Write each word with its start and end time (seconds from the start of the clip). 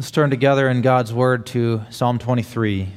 Let's 0.00 0.10
turn 0.10 0.30
together 0.30 0.70
in 0.70 0.80
God's 0.80 1.12
Word 1.12 1.44
to 1.48 1.82
Psalm 1.90 2.18
23. 2.18 2.88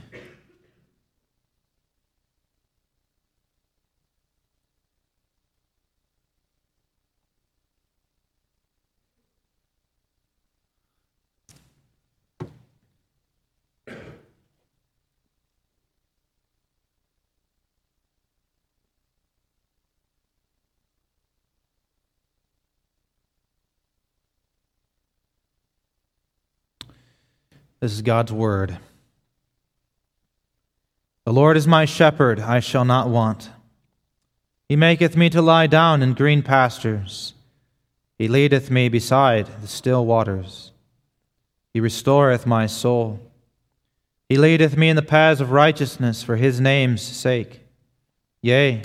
This 27.84 27.92
is 27.92 28.02
God's 28.02 28.32
word. 28.32 28.78
The 31.26 31.34
Lord 31.34 31.58
is 31.58 31.68
my 31.68 31.84
shepherd, 31.84 32.40
I 32.40 32.62
shall 32.62 32.86
not 32.86 33.10
want. 33.10 33.50
He 34.70 34.78
maketh 34.78 35.18
me 35.18 35.30
to 35.32 35.42
lie 35.42 35.68
down 35.68 36.02
in 36.02 36.14
green 36.14 36.44
pastures. 36.44 37.34
He 38.18 38.30
leadeth 38.30 38.72
me 38.72 38.88
beside 38.88 39.48
the 39.62 39.68
still 39.68 40.06
waters. 40.06 40.72
He 41.74 41.82
restoreth 41.82 42.46
my 42.46 42.68
soul. 42.68 43.20
He 44.30 44.38
leadeth 44.38 44.78
me 44.78 44.88
in 44.88 44.96
the 44.96 45.02
paths 45.02 45.42
of 45.42 45.52
righteousness 45.52 46.24
for 46.24 46.38
his 46.38 46.62
name's 46.62 47.02
sake. 47.02 47.60
Yea, 48.42 48.82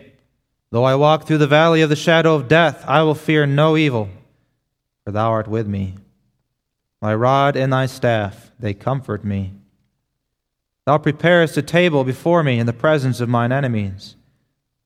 though 0.72 0.82
I 0.82 0.96
walk 0.96 1.24
through 1.24 1.38
the 1.38 1.46
valley 1.46 1.82
of 1.82 1.88
the 1.88 1.94
shadow 1.94 2.34
of 2.34 2.48
death, 2.48 2.84
I 2.88 3.04
will 3.04 3.14
fear 3.14 3.46
no 3.46 3.76
evil, 3.76 4.08
for 5.04 5.12
thou 5.12 5.30
art 5.30 5.46
with 5.46 5.68
me. 5.68 5.94
Thy 7.00 7.14
rod 7.14 7.56
and 7.56 7.72
thy 7.72 7.86
staff, 7.86 8.50
they 8.58 8.74
comfort 8.74 9.24
me. 9.24 9.54
Thou 10.84 10.98
preparest 10.98 11.56
a 11.56 11.62
table 11.62 12.02
before 12.02 12.42
me 12.42 12.58
in 12.58 12.66
the 12.66 12.72
presence 12.72 13.20
of 13.20 13.28
mine 13.28 13.52
enemies. 13.52 14.16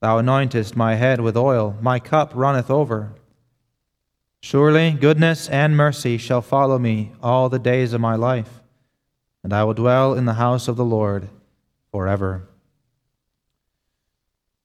Thou 0.01 0.19
anointest 0.19 0.75
my 0.75 0.95
head 0.95 1.21
with 1.21 1.37
oil, 1.37 1.77
my 1.81 1.97
cup 1.97 2.33
runneth 2.35 2.69
over. 2.69 3.13
Surely 4.41 4.91
goodness 4.91 5.47
and 5.47 5.77
mercy 5.77 6.17
shall 6.17 6.41
follow 6.41 6.77
me 6.77 7.13
all 7.23 7.47
the 7.47 7.57
days 7.57 7.93
of 7.93 8.01
my 8.01 8.15
life, 8.15 8.61
and 9.41 9.53
I 9.53 9.63
will 9.63 9.73
dwell 9.73 10.13
in 10.13 10.25
the 10.25 10.33
house 10.33 10.67
of 10.67 10.75
the 10.75 10.83
Lord 10.83 11.29
forever. 11.89 12.49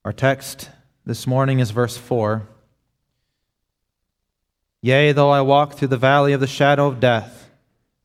Our 0.05 0.13
text 0.13 0.71
this 1.07 1.27
morning 1.27 1.61
is 1.61 1.71
verse 1.71 1.97
4. 1.97 2.49
Yea, 4.81 5.13
though 5.13 5.31
I 5.31 5.41
walk 5.41 5.75
through 5.75 5.89
the 5.89 5.97
valley 5.97 6.33
of 6.33 6.41
the 6.41 6.47
shadow 6.47 6.87
of 6.87 7.01
death, 7.01 7.51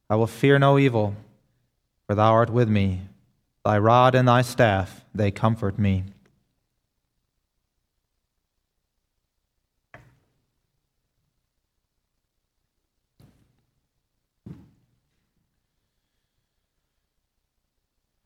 I 0.10 0.16
will 0.16 0.28
fear 0.28 0.58
no 0.58 0.80
evil, 0.80 1.16
for 2.08 2.16
thou 2.16 2.32
art 2.32 2.50
with 2.50 2.68
me. 2.68 3.02
Thy 3.64 3.78
rod 3.78 4.16
and 4.16 4.28
thy 4.28 4.42
staff, 4.42 5.06
they 5.14 5.30
comfort 5.32 5.78
me. 5.78 6.04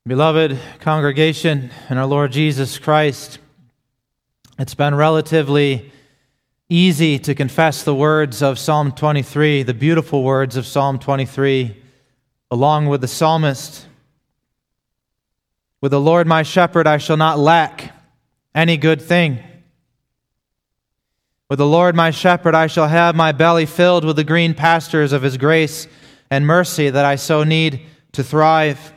Beloved 0.07 0.57
congregation 0.79 1.69
in 1.89 1.97
our 1.97 2.05
Lord 2.05 2.31
Jesus 2.31 2.79
Christ, 2.79 3.39
it's 4.57 4.73
been 4.73 4.95
relatively 4.95 5.91
easy 6.69 7.17
to 7.17 7.33
confess 7.33 7.83
the 7.83 7.95
words 7.95 8.41
of 8.41 8.59
Psalm 8.59 8.91
23, 8.91 9.63
the 9.63 9.73
beautiful 9.73 10.21
words 10.21 10.57
of 10.57 10.65
Psalm 10.65 10.99
23, 10.99 11.81
along 12.51 12.87
with 12.87 12.99
the 12.99 13.07
psalmist. 13.07 13.85
With 15.79 15.91
the 15.91 16.01
Lord 16.01 16.27
my 16.27 16.43
shepherd, 16.43 16.85
I 16.85 16.97
shall 16.97 17.15
not 17.15 17.39
lack 17.39 17.95
any 18.53 18.75
good 18.75 19.01
thing. 19.01 19.39
With 21.49 21.59
the 21.59 21.65
Lord 21.65 21.95
my 21.95 22.11
shepherd, 22.11 22.53
I 22.53 22.67
shall 22.67 22.89
have 22.89 23.15
my 23.15 23.31
belly 23.31 23.65
filled 23.65 24.03
with 24.03 24.17
the 24.17 24.25
green 24.25 24.53
pastures 24.53 25.13
of 25.13 25.21
his 25.21 25.37
grace 25.37 25.87
and 26.29 26.45
mercy 26.45 26.89
that 26.89 27.05
I 27.05 27.15
so 27.15 27.45
need 27.45 27.85
to 28.11 28.25
thrive. 28.25 28.93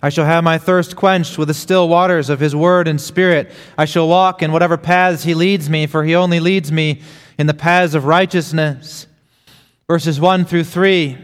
I 0.00 0.10
shall 0.10 0.24
have 0.24 0.44
my 0.44 0.58
thirst 0.58 0.94
quenched 0.94 1.38
with 1.38 1.48
the 1.48 1.54
still 1.54 1.88
waters 1.88 2.30
of 2.30 2.38
his 2.38 2.54
word 2.54 2.86
and 2.86 3.00
spirit. 3.00 3.50
I 3.76 3.84
shall 3.84 4.08
walk 4.08 4.42
in 4.42 4.52
whatever 4.52 4.76
paths 4.76 5.24
he 5.24 5.34
leads 5.34 5.68
me, 5.68 5.86
for 5.86 6.04
he 6.04 6.14
only 6.14 6.38
leads 6.38 6.70
me 6.70 7.02
in 7.36 7.46
the 7.46 7.54
paths 7.54 7.94
of 7.94 8.04
righteousness. 8.04 9.06
Verses 9.88 10.20
1 10.20 10.44
through 10.44 10.64
3 10.64 11.18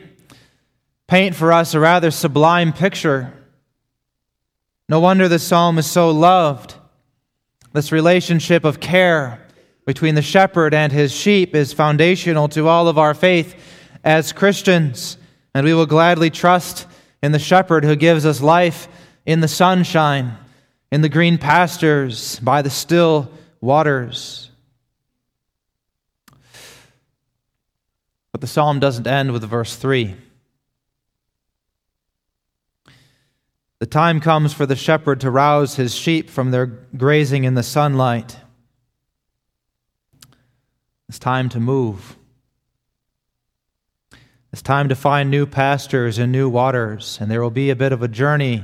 paint 1.07 1.37
for 1.37 1.53
us 1.53 1.75
a 1.75 1.81
rather 1.81 2.11
sublime 2.11 2.73
picture. 2.73 3.33
No 4.89 5.01
wonder 5.01 5.29
the 5.29 5.39
psalm 5.39 5.79
is 5.79 5.89
so 5.89 6.11
loved. 6.11 6.75
This 7.73 7.93
relationship 7.93 8.65
of 8.65 8.81
care 8.81 9.47
between 9.87 10.15
the 10.15 10.23
shepherd 10.23 10.75
and 10.75 10.93
his 10.93 11.13
sheep 11.13 11.55
is 11.55 11.73
foundational 11.73 12.49
to 12.49 12.69
all 12.69 12.89
of 12.89 12.99
our 12.99 13.15
faith 13.15 13.55
as 14.03 14.33
Christians, 14.33 15.19
and 15.55 15.65
we 15.65 15.75
will 15.75 15.87
gladly 15.87 16.31
trust 16.31 16.87
in 17.25 17.33
the 17.33 17.39
shepherd 17.39 17.85
who 17.85 17.97
gives 17.97 18.27
us 18.27 18.43
life 18.43 18.87
in 19.25 19.41
the 19.41 19.49
sunshine, 19.49 20.37
in 20.93 21.01
the 21.01 21.09
green 21.09 21.39
pastures, 21.39 22.39
by 22.41 22.61
the 22.61 22.69
still 22.69 23.31
waters. 23.63 24.51
But 28.31 28.43
the 28.43 28.47
psalm 28.47 28.79
doesn't 28.79 29.07
end 29.07 29.33
with 29.33 29.43
verse 29.43 29.75
3. 29.75 30.15
The 33.79 33.87
time 33.87 34.21
comes 34.21 34.53
for 34.53 34.67
the 34.67 34.77
shepherd 34.77 35.23
to 35.23 35.31
rouse 35.31 35.77
his 35.77 35.95
sheep 35.95 36.29
from 36.29 36.51
their 36.51 36.67
grazing 36.67 37.45
in 37.45 37.55
the 37.55 37.63
sunlight. 37.63 38.37
It's 41.09 41.19
time 41.19 41.49
to 41.49 41.59
move. 41.59 42.19
It's 44.55 44.63
time 44.63 44.89
to 44.91 44.95
find 44.95 45.33
new 45.33 45.47
pastures 45.47 46.17
and 46.17 46.31
new 46.31 46.49
waters, 46.49 47.19
and 47.21 47.29
there 47.29 47.43
will 47.43 47.51
be 47.51 47.71
a 47.71 47.75
bit 47.75 47.91
of 47.91 48.05
a 48.05 48.07
journey 48.07 48.63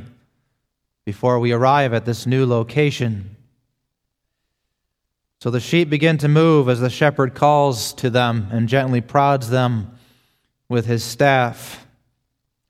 before 1.04 1.40
we 1.40 1.50
arrive 1.50 1.92
at 1.92 2.04
this 2.04 2.26
new 2.26 2.46
location. 2.46 3.34
So 5.40 5.50
the 5.50 5.58
sheep 5.58 5.90
begin 5.90 6.16
to 6.18 6.28
move 6.28 6.68
as 6.68 6.78
the 6.78 6.90
shepherd 6.90 7.34
calls 7.34 7.92
to 7.94 8.08
them 8.08 8.46
and 8.52 8.68
gently 8.68 9.00
prods 9.00 9.50
them 9.50 9.98
with 10.68 10.86
his 10.86 11.02
staff. 11.02 11.84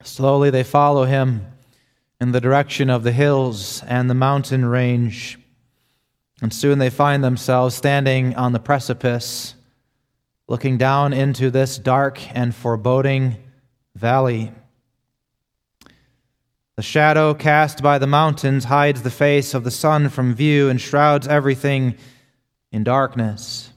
Slowly 0.03 0.49
they 0.49 0.65
follow 0.65 1.05
him 1.05 1.45
in 2.23 2.33
the 2.33 2.41
direction 2.41 2.89
of 2.89 3.03
the 3.03 3.13
hills 3.13 3.83
and 3.83 4.09
the 4.09 4.15
mountain 4.15 4.65
range. 4.65 5.39
And 6.41 6.55
soon 6.55 6.79
they 6.79 6.89
find 6.89 7.23
themselves 7.23 7.75
standing 7.75 8.35
on 8.37 8.53
the 8.53 8.61
precipice 8.61 9.57
looking 10.51 10.77
down 10.77 11.13
into 11.13 11.49
this 11.49 11.79
dark 11.79 12.21
and 12.37 12.53
foreboding 12.53 13.37
valley. 13.95 14.51
The 16.75 16.83
shadow 16.83 17.35
cast 17.35 17.85
by 17.85 17.99
the 17.99 18.09
mountains 18.09 18.65
hides 18.65 19.03
the 19.03 19.13
face 19.13 19.55
of 19.55 19.63
the 19.63 19.71
sun 19.71 20.09
from 20.09 20.35
view 20.35 20.69
and 20.69 20.81
shrouds 20.81 21.29
everything 21.29 21.95
in 22.73 22.83
darkness. 22.83 23.71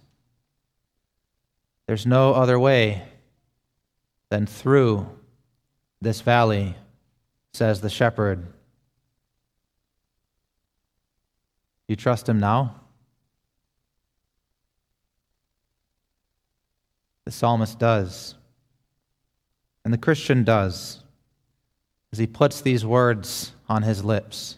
There's 1.85 2.07
no 2.07 2.33
other 2.33 2.57
way 2.57 3.03
than 4.29 4.47
through 4.47 5.07
this 6.01 6.21
valley, 6.21 6.73
says 7.53 7.81
the 7.81 7.89
shepherd. 7.89 8.47
You 11.87 11.95
trust 11.95 12.27
him 12.27 12.39
now? 12.39 12.82
The 17.25 17.31
psalmist 17.31 17.79
does. 17.79 18.35
And 19.85 19.93
the 19.93 19.97
Christian 19.97 20.43
does 20.43 20.99
as 22.11 22.19
he 22.19 22.27
puts 22.27 22.61
these 22.61 22.85
words 22.85 23.53
on 23.67 23.83
his 23.83 24.03
lips 24.03 24.57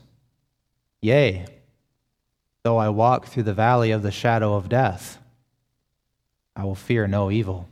Yea, 1.02 1.46
though 2.64 2.78
I 2.78 2.90
walk 2.90 3.28
through 3.28 3.44
the 3.44 3.54
valley 3.54 3.92
of 3.92 4.02
the 4.02 4.12
shadow 4.12 4.56
of 4.56 4.70
death, 4.70 5.20
I 6.56 6.64
will 6.64 6.74
fear 6.74 7.06
no 7.08 7.30
evil. 7.30 7.70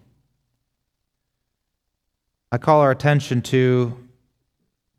I 2.52 2.60
call 2.60 2.82
our 2.82 2.92
attention 2.92 3.42
to 3.44 3.98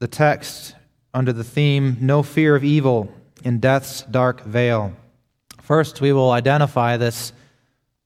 the 0.01 0.09
text 0.09 0.75
under 1.15 1.33
the 1.33 1.45
theme 1.45 1.99
No 2.01 2.25
Fear 2.25 2.57
of 2.57 2.65
Evil 2.65 3.15
in 3.45 3.61
Death's 3.61 4.03
Dark 4.03 4.43
Vale. 4.43 4.93
First, 5.63 6.01
we 6.01 6.13
will 6.13 6.33
identify 6.33 6.97
this 6.97 7.33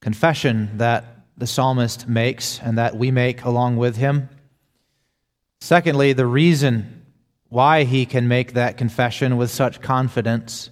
confession 0.00 0.76
that 0.76 1.17
the 1.38 1.46
psalmist 1.46 2.08
makes 2.08 2.60
and 2.60 2.76
that 2.78 2.96
we 2.96 3.10
make 3.10 3.44
along 3.44 3.76
with 3.76 3.96
him. 3.96 4.28
Secondly, 5.60 6.12
the 6.12 6.26
reason 6.26 7.04
why 7.48 7.84
he 7.84 8.04
can 8.04 8.28
make 8.28 8.52
that 8.52 8.76
confession 8.76 9.36
with 9.36 9.50
such 9.50 9.80
confidence. 9.80 10.70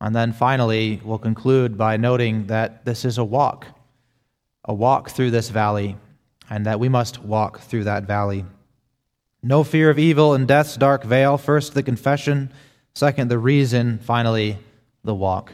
And 0.00 0.16
then 0.16 0.32
finally, 0.32 1.00
we'll 1.04 1.18
conclude 1.18 1.76
by 1.76 1.96
noting 1.96 2.46
that 2.46 2.84
this 2.84 3.04
is 3.04 3.18
a 3.18 3.24
walk, 3.24 3.66
a 4.64 4.72
walk 4.72 5.10
through 5.10 5.30
this 5.30 5.50
valley, 5.50 5.96
and 6.48 6.66
that 6.66 6.80
we 6.80 6.88
must 6.88 7.22
walk 7.22 7.60
through 7.60 7.84
that 7.84 8.04
valley. 8.04 8.44
No 9.42 9.64
fear 9.64 9.90
of 9.90 9.98
evil 9.98 10.34
in 10.34 10.46
death's 10.46 10.76
dark 10.76 11.04
vale. 11.04 11.36
First, 11.36 11.74
the 11.74 11.82
confession. 11.82 12.52
Second, 12.94 13.28
the 13.28 13.38
reason. 13.38 13.98
Finally, 13.98 14.58
the 15.04 15.14
walk. 15.14 15.52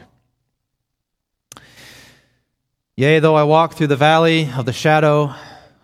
Yea, 2.99 3.19
though 3.19 3.35
I 3.35 3.43
walk 3.43 3.75
through 3.75 3.87
the 3.87 3.95
valley 3.95 4.49
of 4.57 4.65
the 4.65 4.73
shadow 4.73 5.33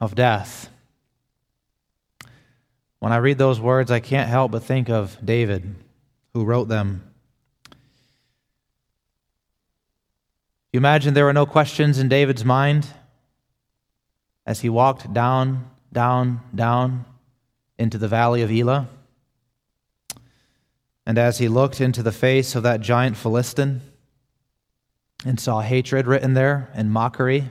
of 0.02 0.16
death. 0.16 0.70
When 3.00 3.14
I 3.14 3.16
read 3.16 3.38
those 3.38 3.58
words, 3.58 3.90
I 3.90 4.02
can't 4.02 4.28
help 4.28 4.52
but 4.52 4.64
think 4.64 4.90
of 4.90 5.18
David, 5.24 5.76
who 6.34 6.44
wrote 6.44 6.68
them. 6.68 7.10
You 10.74 10.78
imagine 10.78 11.14
there 11.14 11.24
were 11.24 11.32
no 11.32 11.46
questions 11.46 12.00
in 12.00 12.10
David's 12.10 12.44
mind 12.44 12.88
as 14.46 14.60
he 14.60 14.68
walked 14.68 15.14
down, 15.14 15.70
down, 15.94 16.42
down 16.54 17.06
into 17.80 17.98
the 17.98 18.10
valley 18.10 18.42
of 18.42 18.52
Elah? 18.52 18.90
And 21.06 21.18
as 21.18 21.38
he 21.38 21.48
looked 21.48 21.80
into 21.80 22.04
the 22.04 22.12
face 22.12 22.56
of 22.56 22.64
that 22.64 22.82
giant 22.82 23.16
Philistine 23.16 23.80
and 25.26 25.40
saw 25.40 25.60
hatred 25.60 26.08
written 26.08 26.36
there 26.36 26.70
and 26.74 26.92
mockery, 26.92 27.42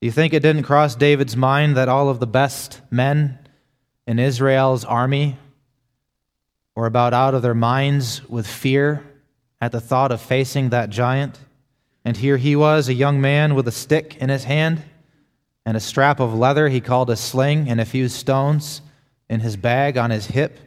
do 0.00 0.06
you 0.06 0.12
think 0.12 0.34
it 0.34 0.42
didn't 0.42 0.64
cross 0.64 0.94
David's 0.94 1.36
mind 1.36 1.78
that 1.78 1.88
all 1.88 2.10
of 2.10 2.20
the 2.20 2.26
best 2.26 2.82
men 2.90 3.38
in 4.06 4.18
Israel's 4.18 4.84
army 4.84 5.38
were 6.76 6.84
about 6.84 7.14
out 7.14 7.34
of 7.34 7.40
their 7.40 7.54
minds 7.54 8.22
with 8.28 8.46
fear 8.46 9.02
at 9.62 9.72
the 9.72 9.80
thought 9.80 10.12
of 10.12 10.20
facing 10.20 10.68
that 10.68 10.90
giant? 10.90 11.40
And 12.04 12.18
here 12.18 12.36
he 12.36 12.54
was, 12.54 12.90
a 12.90 12.94
young 12.94 13.18
man 13.22 13.54
with 13.54 13.66
a 13.66 13.72
stick 13.72 14.16
in 14.18 14.28
his 14.28 14.44
hand 14.44 14.82
and 15.64 15.74
a 15.74 15.80
strap 15.80 16.20
of 16.20 16.34
leather 16.34 16.68
he 16.68 16.82
called 16.82 17.08
a 17.08 17.16
sling 17.16 17.70
and 17.70 17.80
a 17.80 17.86
few 17.86 18.10
stones 18.10 18.82
in 19.30 19.40
his 19.40 19.56
bag 19.56 19.96
on 19.96 20.10
his 20.10 20.26
hip. 20.26 20.58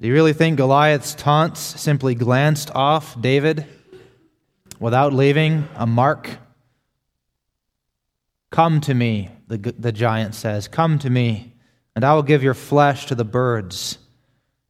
Do 0.00 0.08
you 0.08 0.14
really 0.14 0.32
think 0.32 0.56
Goliath's 0.56 1.14
taunts 1.14 1.60
simply 1.60 2.16
glanced 2.16 2.70
off 2.74 3.20
David 3.20 3.64
without 4.80 5.12
leaving 5.12 5.68
a 5.76 5.86
mark? 5.86 6.28
Come 8.50 8.80
to 8.82 8.94
me, 8.94 9.30
the, 9.46 9.58
the 9.78 9.92
giant 9.92 10.34
says. 10.34 10.66
Come 10.66 10.98
to 10.98 11.10
me, 11.10 11.54
and 11.94 12.04
I 12.04 12.14
will 12.14 12.24
give 12.24 12.42
your 12.42 12.54
flesh 12.54 13.06
to 13.06 13.14
the 13.14 13.24
birds. 13.24 13.98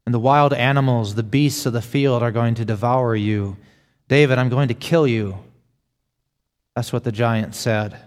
And 0.05 0.13
the 0.13 0.19
wild 0.19 0.53
animals, 0.53 1.15
the 1.15 1.23
beasts 1.23 1.65
of 1.65 1.73
the 1.73 1.81
field, 1.81 2.21
are 2.21 2.31
going 2.31 2.53
to 2.55 2.65
devour 2.65 3.15
you. 3.15 3.57
David, 4.07 4.37
I'm 4.37 4.49
going 4.49 4.67
to 4.67 4.75
kill 4.75 5.07
you. 5.07 5.39
That's 6.75 6.93
what 6.93 7.03
the 7.03 7.11
giant 7.11 7.55
said. 7.55 7.99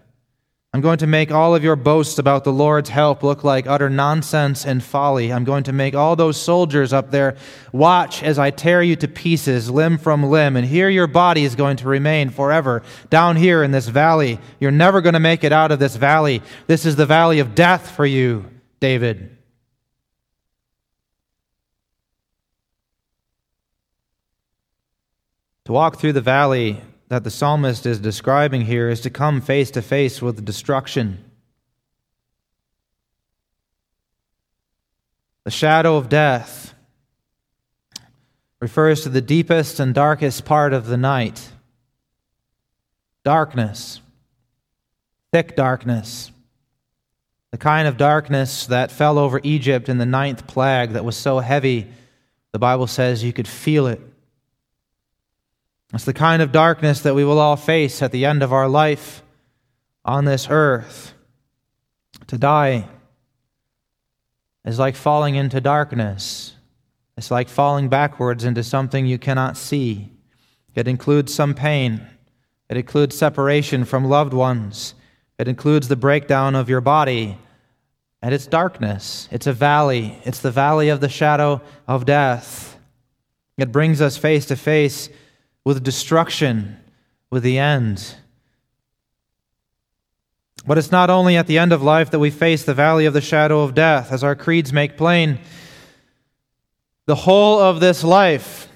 I'm 0.78 0.82
going 0.82 0.98
to 0.98 1.08
make 1.08 1.32
all 1.32 1.56
of 1.56 1.64
your 1.64 1.75
boasts 1.75 2.20
about 2.20 2.44
the 2.44 2.52
Lord's 2.52 2.88
help 2.88 3.25
look 3.25 3.42
like 3.42 3.66
utter 3.66 3.90
nonsense 3.90 4.64
and 4.64 4.80
folly. 4.80 5.32
I'm 5.32 5.42
going 5.42 5.64
to 5.64 5.72
make 5.72 5.96
all 5.96 6.14
those 6.14 6.40
soldiers 6.40 6.92
up 6.92 7.10
there 7.10 7.36
watch 7.72 8.22
as 8.22 8.38
I 8.38 8.52
tear 8.52 8.80
you 8.80 8.94
to 8.94 9.08
pieces, 9.08 9.69
limb 9.69 9.98
from 9.98 10.22
limb, 10.22 10.54
and 10.54 10.64
here 10.64 10.88
your 10.88 11.08
body 11.08 11.42
is 11.42 11.56
going 11.56 11.78
to 11.78 11.88
remain 11.88 12.30
forever 12.30 12.84
down 13.10 13.34
here 13.34 13.64
in 13.64 13.72
this 13.72 13.88
valley. 13.88 14.38
You're 14.60 14.70
never 14.70 15.00
going 15.00 15.14
to 15.14 15.19
make 15.19 15.42
it 15.42 15.50
out 15.50 15.72
of 15.72 15.80
this 15.80 15.96
valley. 15.96 16.42
This 16.69 16.86
is 16.86 16.94
the 16.94 17.06
valley 17.06 17.40
of 17.40 17.56
death 17.56 17.90
for 17.90 18.06
you, 18.06 18.44
David. 18.78 19.36
To 25.64 25.72
walk 25.72 25.98
through 25.98 26.12
the 26.12 26.20
valley 26.20 26.81
that 27.08 27.25
the 27.25 27.31
psalmist 27.31 27.87
is 27.87 27.99
describing 27.99 28.62
here 28.62 28.88
is 28.88 29.00
to 29.00 29.10
come 29.10 29.40
face 29.40 29.70
to 29.72 29.82
face 29.82 30.20
with 30.20 30.44
destruction. 30.44 31.25
The 35.44 35.50
shadow 35.50 35.96
of 35.96 36.10
death 36.10 36.75
refers 38.60 39.02
to 39.02 39.08
the 39.08 39.22
deepest 39.22 39.81
and 39.81 39.94
darkest 39.94 40.44
part 40.44 40.72
of 40.72 40.87
the 40.87 40.96
night 40.96 41.50
darkness, 43.25 44.00
thick 45.32 45.55
darkness. 45.55 46.31
The 47.50 47.58
kind 47.58 47.88
of 47.88 47.96
darkness 47.96 48.66
that 48.66 48.90
fell 48.90 49.19
over 49.19 49.40
Egypt 49.43 49.88
in 49.88 49.99
the 49.99 50.06
ninth 50.06 50.46
plague 50.46 50.90
that 50.90 51.05
was 51.05 51.16
so 51.16 51.38
heavy, 51.38 51.87
the 52.52 52.58
Bible 52.58 52.87
says 52.87 53.25
you 53.25 53.32
could 53.32 53.49
feel 53.49 53.87
it 53.87 54.00
it's 55.94 56.05
the 56.05 56.12
kind 56.12 56.43
of 56.43 56.52
darkness 56.52 57.00
that 57.00 57.14
we 57.14 57.25
will 57.25 57.38
all 57.38 57.56
face 57.56 58.02
at 58.02 58.12
the 58.12 58.26
end 58.26 58.43
of 58.43 58.52
our 58.52 58.69
life 58.69 59.23
on 60.05 60.25
this 60.25 60.49
earth. 60.50 61.14
To 62.26 62.37
die 62.37 62.88
is 64.64 64.79
like 64.79 64.96
falling 64.96 65.35
into 65.35 65.61
darkness. 65.61 66.55
It's 67.17 67.31
like 67.31 67.49
falling 67.49 67.88
backwards 67.88 68.44
into 68.44 68.62
something 68.62 69.06
you 69.06 69.19
cannot 69.19 69.56
see. 69.56 70.12
It 70.75 70.87
includes 70.87 71.32
some 71.32 71.55
pain. 71.55 72.06
It 72.69 72.76
includes 72.76 73.17
separation 73.17 73.84
from 73.84 74.05
loved 74.05 74.34
ones. 74.34 74.94
It 75.38 75.49
includes 75.49 75.88
the 75.88 75.96
breakdown 75.96 76.55
of 76.55 76.69
your 76.69 76.82
body. 76.82 77.38
And 78.20 78.34
it's 78.34 78.46
darkness. 78.46 79.26
It's 79.31 79.46
a 79.46 79.52
valley. 79.52 80.20
It's 80.25 80.41
the 80.41 80.50
valley 80.50 80.91
of 80.91 81.00
the 81.00 81.08
shadow 81.08 81.62
of 81.87 82.05
death. 82.05 82.79
It 83.56 83.73
brings 83.73 84.00
us 84.00 84.17
face 84.17 84.46
to 84.46 84.56
face 84.56 85.08
with 85.69 85.85
destruction, 85.85 86.79
with 87.29 87.43
the 87.43 87.59
end. 87.59 88.15
But 90.67 90.79
it's 90.79 90.91
not 90.91 91.11
only 91.11 91.37
at 91.37 91.47
the 91.47 91.59
end 91.59 91.75
of 91.75 91.82
life 91.82 92.11
that 92.11 92.19
we 92.19 92.31
face 92.31 92.65
the 92.65 92.73
valley 92.73 93.05
of 93.05 93.12
the 93.12 93.20
shadow 93.20 93.61
of 93.61 93.75
death, 93.75 94.11
as 94.11 94.25
our 94.25 94.35
creeds 94.35 94.73
make 94.73 94.97
plain. 94.97 95.38
The 97.05 97.17
whole 97.17 97.61
of 97.61 97.81
this 97.81 98.03
life, 98.03 98.69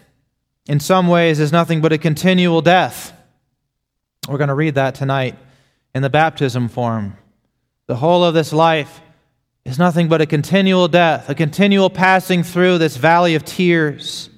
in 0.66 0.80
some 0.80 1.08
ways, 1.08 1.40
is 1.40 1.50
nothing 1.50 1.80
but 1.80 1.94
a 1.94 1.96
continual 1.98 2.60
death. 2.60 3.14
We're 4.28 4.36
going 4.36 4.48
to 4.48 4.54
read 4.54 4.74
that 4.74 4.94
tonight 4.94 5.38
in 5.94 6.02
the 6.02 6.10
baptism 6.10 6.68
form. 6.68 7.16
The 7.86 7.96
whole 7.96 8.22
of 8.22 8.34
this 8.34 8.52
life 8.52 9.00
is 9.64 9.78
nothing 9.78 10.08
but 10.08 10.20
a 10.20 10.26
continual 10.26 10.88
death, 10.88 11.30
a 11.30 11.34
continual 11.34 11.88
passing 11.88 12.42
through 12.42 12.76
this 12.76 12.98
valley 12.98 13.34
of 13.34 13.46
tears 13.46 14.28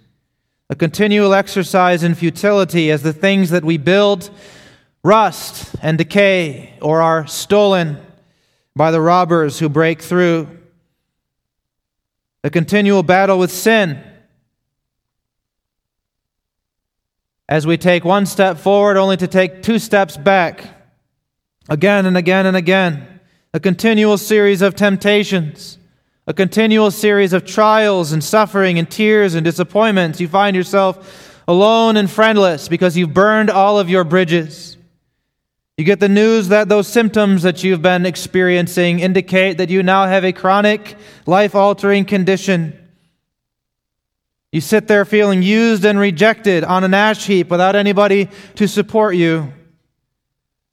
a 0.70 0.75
continual 0.75 1.34
exercise 1.34 2.02
in 2.02 2.14
futility 2.14 2.90
as 2.90 3.02
the 3.02 3.12
things 3.12 3.50
that 3.50 3.64
we 3.64 3.76
build 3.76 4.31
rust 5.02 5.75
and 5.82 5.99
decay 5.99 6.78
or 6.81 7.02
are 7.02 7.26
stolen 7.26 7.98
by 8.74 8.91
the 8.91 9.00
robbers 9.00 9.58
who 9.58 9.69
break 9.69 10.00
through, 10.00 10.48
a 12.43 12.50
continual 12.50 13.03
battle 13.03 13.39
with 13.39 13.53
sin. 13.53 14.03
As 17.46 17.67
we 17.67 17.77
take 17.77 18.05
one 18.05 18.24
step 18.24 18.56
forward 18.58 18.96
only 18.96 19.19
to 19.19 19.29
take 19.29 19.62
two 19.62 19.79
steps 19.79 20.17
back, 20.17 20.65
again 21.69 22.06
and 22.06 22.17
again 22.17 22.46
and 22.46 22.56
again, 22.56 23.20
a 23.53 23.60
continual 23.60 24.17
series 24.17 24.62
of 24.62 24.74
temptations 24.74 25.79
a 26.26 26.32
continual 26.32 26.90
series 26.90 27.32
of 27.32 27.44
trials 27.44 28.12
and 28.12 28.24
suffering 28.24 28.78
and 28.78 28.90
tears 28.90 29.34
and 29.34 29.44
disappointments. 29.44 30.20
You 30.20 30.28
find 30.28 30.56
yourself 30.56 31.43
alone 31.46 31.96
and 31.96 32.10
friendless 32.10 32.69
because 32.69 32.96
you've 32.96 33.12
burned 33.12 33.50
all 33.50 33.78
of 33.78 33.90
your 33.90 34.04
bridges. 34.04 34.78
You 35.76 35.84
get 35.84 36.00
the 36.00 36.08
news 36.08 36.48
that 36.48 36.69
those 36.69 36.88
symptoms 36.88 37.43
that 37.43 37.62
you've 37.62 37.82
been 37.82 38.06
experiencing 38.06 39.00
indicate 39.00 39.58
that 39.58 39.70
you 39.70 39.82
now 39.82 40.06
have 40.06 40.24
a 40.24 40.32
chronic, 40.32 40.96
life 41.26 41.54
altering 41.54 42.04
condition. 42.04 42.78
You 44.50 44.60
sit 44.60 44.86
there 44.86 45.04
feeling 45.04 45.43
used 45.43 45.84
and 45.84 45.98
rejected 45.98 46.64
on 46.64 46.84
an 46.84 46.94
ash 46.94 47.26
heap 47.26 47.50
without 47.50 47.74
anybody 47.74 48.31
to 48.54 48.69
support 48.69 49.16
you. 49.16 49.52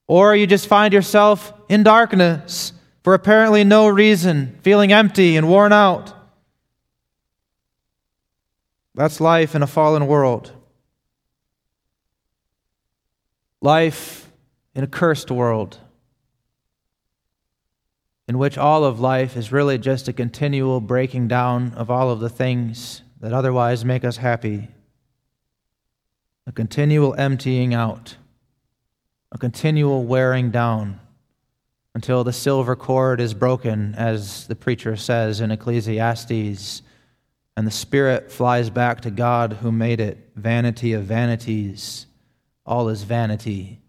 Or 0.07 0.35
you 0.35 0.45
just 0.45 0.67
find 0.67 0.93
yourself 0.93 1.51
in 1.67 1.83
darkness 1.83 2.73
for 3.03 3.13
apparently 3.13 3.63
no 3.63 3.87
reason, 3.87 4.59
feeling 4.61 4.93
empty 4.93 5.35
and 5.35 5.47
worn 5.47 5.73
out. 5.73 6.13
That's 8.93 9.19
life 9.19 9.55
in 9.55 9.63
a 9.63 9.67
fallen 9.67 10.05
world. 10.05 10.51
Life 13.61 14.31
in 14.75 14.83
a 14.83 14.87
cursed 14.87 15.29
world, 15.29 15.77
in 18.27 18.37
which 18.37 18.57
all 18.57 18.83
of 18.83 18.99
life 18.99 19.35
is 19.35 19.51
really 19.51 19.77
just 19.77 20.07
a 20.07 20.13
continual 20.13 20.79
breaking 20.79 21.27
down 21.27 21.73
of 21.73 21.91
all 21.91 22.09
of 22.09 22.19
the 22.19 22.29
things 22.29 23.01
that 23.19 23.33
otherwise 23.33 23.85
make 23.85 24.03
us 24.03 24.17
happy, 24.17 24.69
a 26.47 26.51
continual 26.51 27.13
emptying 27.15 27.73
out, 27.73 28.15
a 29.31 29.37
continual 29.37 30.05
wearing 30.05 30.49
down 30.49 31.00
until 31.93 32.23
the 32.23 32.33
silver 32.33 32.75
cord 32.75 33.19
is 33.19 33.33
broken, 33.33 33.93
as 33.95 34.47
the 34.47 34.55
preacher 34.55 34.95
says 34.95 35.41
in 35.41 35.51
Ecclesiastes, 35.51 36.81
and 37.57 37.67
the 37.67 37.71
spirit 37.71 38.31
flies 38.31 38.69
back 38.69 39.01
to 39.01 39.11
God 39.11 39.53
who 39.53 39.71
made 39.71 39.99
it. 39.99 40.29
Vanity 40.35 40.93
of 40.93 41.03
vanities, 41.03 42.07
all 42.65 42.87
is 42.87 43.03
vanity. 43.03 43.79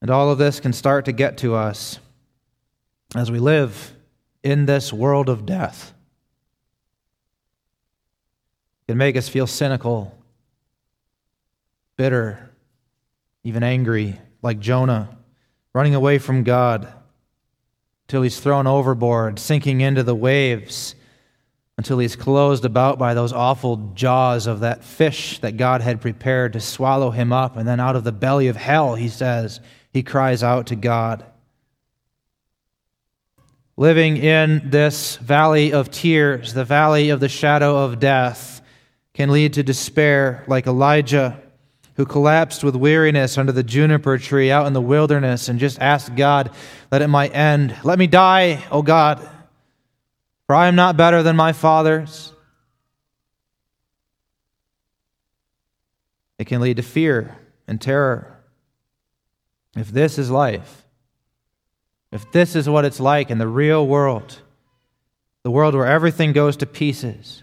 And 0.00 0.10
all 0.10 0.30
of 0.30 0.38
this 0.38 0.60
can 0.60 0.72
start 0.72 1.04
to 1.04 1.12
get 1.12 1.38
to 1.38 1.54
us 1.54 1.98
as 3.14 3.30
we 3.30 3.38
live 3.38 3.94
in 4.42 4.66
this 4.66 4.92
world 4.92 5.28
of 5.28 5.46
death. 5.46 5.92
It 8.82 8.92
can 8.92 8.98
make 8.98 9.16
us 9.16 9.28
feel 9.28 9.46
cynical, 9.46 10.16
bitter, 11.96 12.51
even 13.44 13.62
angry, 13.62 14.20
like 14.42 14.60
Jonah, 14.60 15.16
running 15.72 15.94
away 15.94 16.18
from 16.18 16.44
God 16.44 16.92
till 18.08 18.22
he's 18.22 18.40
thrown 18.40 18.66
overboard, 18.66 19.38
sinking 19.38 19.80
into 19.80 20.02
the 20.02 20.14
waves, 20.14 20.94
until 21.78 21.98
he's 21.98 22.14
closed 22.16 22.64
about 22.64 22.98
by 22.98 23.14
those 23.14 23.32
awful 23.32 23.92
jaws 23.94 24.46
of 24.46 24.60
that 24.60 24.84
fish 24.84 25.38
that 25.38 25.56
God 25.56 25.80
had 25.80 26.00
prepared 26.00 26.52
to 26.52 26.60
swallow 26.60 27.10
him 27.10 27.32
up. 27.32 27.56
And 27.56 27.66
then 27.66 27.80
out 27.80 27.96
of 27.96 28.04
the 28.04 28.12
belly 28.12 28.48
of 28.48 28.56
hell, 28.56 28.94
he 28.94 29.08
says, 29.08 29.60
he 29.90 30.02
cries 30.02 30.42
out 30.42 30.66
to 30.66 30.76
God. 30.76 31.24
Living 33.76 34.18
in 34.18 34.68
this 34.70 35.16
valley 35.16 35.72
of 35.72 35.90
tears, 35.90 36.52
the 36.52 36.64
valley 36.64 37.08
of 37.08 37.20
the 37.20 37.28
shadow 37.28 37.78
of 37.78 37.98
death, 37.98 38.60
can 39.14 39.30
lead 39.30 39.54
to 39.54 39.62
despair, 39.62 40.44
like 40.46 40.66
Elijah, 40.66 41.40
who 41.96 42.06
collapsed 42.06 42.64
with 42.64 42.74
weariness 42.74 43.36
under 43.36 43.52
the 43.52 43.62
juniper 43.62 44.18
tree 44.18 44.50
out 44.50 44.66
in 44.66 44.72
the 44.72 44.80
wilderness 44.80 45.48
and 45.48 45.60
just 45.60 45.80
asked 45.80 46.16
God 46.16 46.50
that 46.90 47.02
it 47.02 47.08
might 47.08 47.34
end. 47.34 47.76
Let 47.84 47.98
me 47.98 48.06
die, 48.06 48.64
O 48.70 48.82
God, 48.82 49.18
for 50.46 50.56
I 50.56 50.68
am 50.68 50.74
not 50.74 50.96
better 50.96 51.22
than 51.22 51.36
my 51.36 51.52
fathers. 51.52 52.32
It 56.38 56.46
can 56.46 56.60
lead 56.60 56.78
to 56.78 56.82
fear 56.82 57.36
and 57.68 57.80
terror. 57.80 58.38
If 59.76 59.90
this 59.90 60.18
is 60.18 60.30
life, 60.30 60.84
if 62.10 62.30
this 62.32 62.56
is 62.56 62.68
what 62.68 62.84
it's 62.84 63.00
like 63.00 63.30
in 63.30 63.38
the 63.38 63.48
real 63.48 63.86
world, 63.86 64.40
the 65.44 65.50
world 65.50 65.74
where 65.74 65.86
everything 65.86 66.32
goes 66.32 66.56
to 66.58 66.66
pieces, 66.66 67.42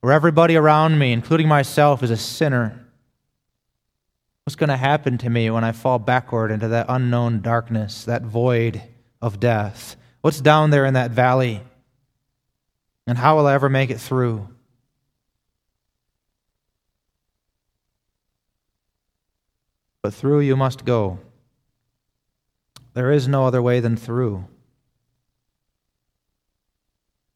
where 0.00 0.12
everybody 0.12 0.56
around 0.56 0.98
me, 0.98 1.12
including 1.12 1.48
myself, 1.48 2.02
is 2.02 2.10
a 2.10 2.16
sinner, 2.16 2.83
what's 4.44 4.56
going 4.56 4.68
to 4.68 4.76
happen 4.76 5.16
to 5.18 5.30
me 5.30 5.50
when 5.50 5.64
I 5.64 5.72
fall 5.72 5.98
backward 5.98 6.50
into 6.50 6.68
that 6.68 6.86
unknown 6.88 7.40
darkness, 7.40 8.04
that 8.04 8.22
void 8.22 8.82
of 9.22 9.40
death? 9.40 9.96
What's 10.20 10.40
down 10.40 10.70
there 10.70 10.84
in 10.84 10.94
that 10.94 11.10
valley? 11.10 11.62
And 13.06 13.18
how 13.18 13.36
will 13.36 13.46
I 13.46 13.54
ever 13.54 13.68
make 13.68 13.90
it 13.90 14.00
through? 14.00 14.48
But 20.02 20.12
through 20.12 20.40
you 20.40 20.56
must 20.56 20.84
go. 20.84 21.18
There 22.92 23.10
is 23.10 23.26
no 23.26 23.46
other 23.46 23.62
way 23.62 23.80
than 23.80 23.96
through. 23.96 24.44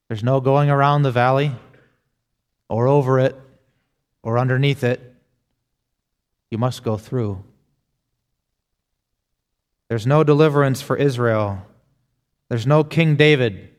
There's 0.09 0.23
no 0.23 0.41
going 0.41 0.71
around 0.71 1.03
the 1.03 1.11
valley 1.11 1.53
or 2.69 2.87
over 2.87 3.19
it 3.19 3.37
or 4.23 4.39
underneath 4.39 4.85
it. 4.85 5.15
You 6.51 6.59
must 6.59 6.83
go 6.83 6.97
through. 6.97 7.45
There's 9.89 10.07
no 10.07 10.25
deliverance 10.25 10.83
for 10.83 10.97
Israel. 10.97 11.63
There's 12.49 12.67
no 12.67 12.85
King 12.85 13.17
David 13.17 13.71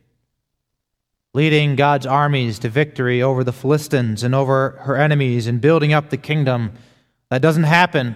leading 1.34 1.76
God's 1.76 2.06
armies 2.06 2.60
to 2.60 2.70
victory 2.70 3.22
over 3.22 3.44
the 3.44 3.54
Philistines 3.54 4.24
and 4.24 4.34
over 4.34 4.72
her 4.82 4.96
enemies 4.96 5.48
and 5.48 5.62
building 5.62 5.94
up 5.94 6.10
the 6.10 6.18
kingdom. 6.18 6.74
That 7.30 7.42
doesn't 7.42 7.64
happen 7.64 8.16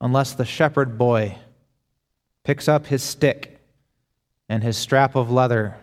unless 0.00 0.32
the 0.32 0.44
shepherd 0.44 0.98
boy 0.98 1.38
picks 2.42 2.68
up 2.68 2.86
his 2.86 3.02
stick 3.02 3.60
and 4.48 4.62
his 4.62 4.76
strap 4.76 5.14
of 5.14 5.30
leather 5.30 5.76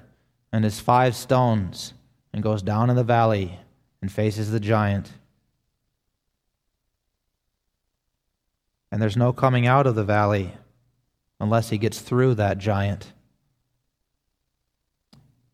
and 0.52 0.64
his 0.64 0.80
five 0.80 1.16
stones 1.16 1.94
and 2.34 2.44
goes 2.44 2.62
down 2.62 2.90
in 2.90 2.96
the 2.96 3.04
valley 3.04 3.60
and 4.02 4.12
faces 4.12 4.52
the 4.52 4.60
giant. 4.60 5.12
And 8.94 9.02
there's 9.02 9.18
no 9.18 9.34
coming 9.34 9.66
out 9.66 9.88
of 9.88 9.96
the 9.96 10.04
valley 10.04 10.54
unless 11.40 11.72
he 11.72 11.80
gets 11.80 12.00
through 12.00 12.36
that 12.36 12.60
giant. 12.60 13.12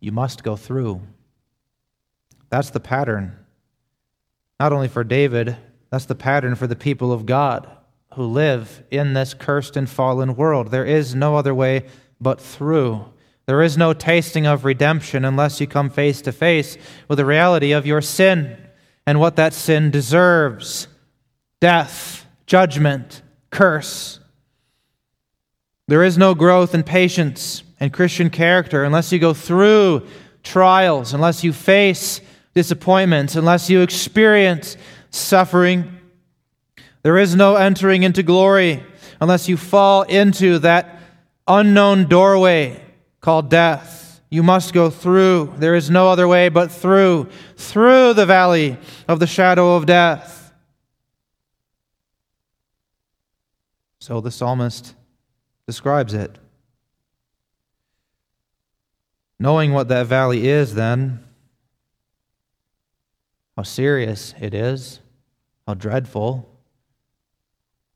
You 0.02 0.12
must 0.12 0.44
go 0.44 0.58
through. 0.58 1.04
That's 2.50 2.70
the 2.70 2.82
pattern. 2.82 3.38
Not 4.60 4.74
only 4.74 4.90
for 4.90 5.06
David, 5.06 5.56
that's 5.90 6.04
the 6.04 6.16
pattern 6.16 6.56
for 6.56 6.68
the 6.68 6.76
people 6.76 7.14
of 7.14 7.26
God 7.26 7.66
who 8.16 8.26
live 8.26 8.84
in 8.92 9.14
this 9.14 9.34
cursed 9.34 9.78
and 9.78 9.90
fallen 9.90 10.36
world. 10.36 10.70
There 10.70 10.86
is 10.86 11.16
no 11.16 11.38
other 11.38 11.56
way 11.56 11.86
but 12.20 12.42
through. 12.42 13.06
There 13.46 13.62
is 13.62 13.78
no 13.78 13.94
tasting 13.94 14.48
of 14.48 14.66
redemption 14.66 15.24
unless 15.24 15.62
you 15.62 15.66
come 15.66 15.90
face 15.90 16.22
to 16.24 16.34
face 16.34 16.78
with 17.08 17.20
the 17.20 17.26
reality 17.26 17.72
of 17.72 17.86
your 17.86 18.02
sin 18.02 18.58
and 19.06 19.18
what 19.18 19.38
that 19.38 19.54
sin 19.54 19.92
deserves 19.92 20.90
death, 21.62 22.26
judgment, 22.46 23.22
curse. 23.50 24.20
There 25.88 26.04
is 26.04 26.18
no 26.18 26.36
growth 26.36 26.76
in 26.76 26.84
patience 26.84 27.64
and 27.80 27.92
Christian 27.92 28.30
character 28.30 28.84
unless 28.84 29.12
you 29.12 29.20
go 29.20 29.34
through 29.34 30.06
trials, 30.44 31.14
unless 31.14 31.44
you 31.44 31.54
face 31.54 32.22
disappointments, 32.54 33.36
unless 33.36 33.70
you 33.70 33.82
experience 33.82 34.78
suffering. 35.10 35.98
There 37.02 37.18
is 37.18 37.36
no 37.36 37.56
entering 37.56 38.04
into 38.04 38.24
glory 38.24 38.84
unless 39.22 39.50
you 39.50 39.58
fall 39.58 40.04
into 40.04 40.60
that 40.60 41.00
unknown 41.48 42.08
doorway 42.08 42.84
called 43.22 43.50
death. 43.50 44.22
You 44.30 44.44
must 44.44 44.74
go 44.74 44.90
through. 44.90 45.56
There 45.58 45.76
is 45.76 45.90
no 45.90 46.10
other 46.10 46.28
way 46.28 46.50
but 46.50 46.72
through, 46.72 47.30
through 47.58 48.14
the 48.14 48.26
valley 48.26 48.78
of 49.08 49.20
the 49.20 49.28
shadow 49.28 49.76
of 49.76 49.86
death. 49.86 50.39
So 54.10 54.22
the 54.22 54.32
psalmist 54.32 54.96
describes 55.68 56.16
it. 56.16 56.40
Knowing 59.38 59.72
what 59.72 59.88
that 59.90 60.08
valley 60.08 60.48
is, 60.48 60.74
then, 60.74 61.24
how 63.56 63.62
serious 63.62 64.34
it 64.42 64.56
is, 64.56 65.00
how 65.68 65.76
dreadful, 65.76 66.50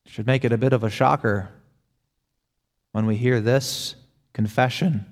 should 0.06 0.28
make 0.28 0.46
it 0.46 0.52
a 0.52 0.58
bit 0.60 0.72
of 0.72 0.84
a 0.84 0.90
shocker 0.92 1.50
when 2.92 3.08
we 3.08 3.16
hear 3.16 3.42
this 3.42 3.96
confession 4.34 5.08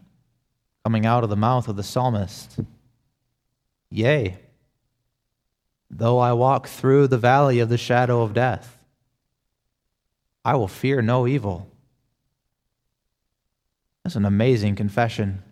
coming 0.86 1.08
out 1.08 1.24
of 1.24 1.32
the 1.32 1.36
mouth 1.36 1.68
of 1.68 1.78
the 1.78 1.84
psalmist. 1.84 2.60
Yea, 3.90 4.38
though 5.90 6.20
I 6.20 6.34
walk 6.34 6.68
through 6.68 7.08
the 7.08 7.18
valley 7.18 7.60
of 7.60 7.70
the 7.70 7.78
shadow 7.80 8.22
of 8.22 8.36
death, 8.36 8.78
I 10.44 10.56
will 10.56 10.68
fear 10.68 11.02
no 11.02 11.28
evil. 11.28 11.70
That's 14.04 14.16
an 14.16 14.26
amazing 14.26 14.76
confession. 14.76 15.44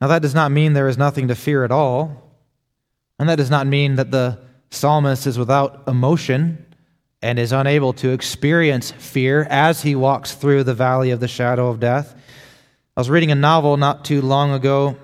Now, 0.00 0.08
that 0.08 0.22
does 0.22 0.34
not 0.34 0.52
mean 0.52 0.72
there 0.72 0.88
is 0.88 0.98
nothing 0.98 1.28
to 1.28 1.34
fear 1.34 1.64
at 1.64 1.72
all. 1.72 2.22
And 3.18 3.28
that 3.28 3.36
does 3.36 3.50
not 3.50 3.66
mean 3.66 3.96
that 3.96 4.10
the 4.10 4.38
psalmist 4.70 5.26
is 5.26 5.38
without 5.38 5.88
emotion 5.88 6.64
and 7.22 7.38
is 7.38 7.52
unable 7.52 7.92
to 7.94 8.10
experience 8.10 8.90
fear 8.90 9.46
as 9.50 9.82
he 9.82 9.94
walks 9.94 10.34
through 10.34 10.64
the 10.64 10.74
valley 10.74 11.10
of 11.10 11.20
the 11.20 11.28
shadow 11.28 11.68
of 11.68 11.80
death. 11.80 12.14
I 12.96 13.00
was 13.00 13.10
reading 13.10 13.30
a 13.30 13.34
novel 13.36 13.76
not 13.76 14.04
too 14.04 14.20
long 14.20 14.52
ago. 14.52 14.96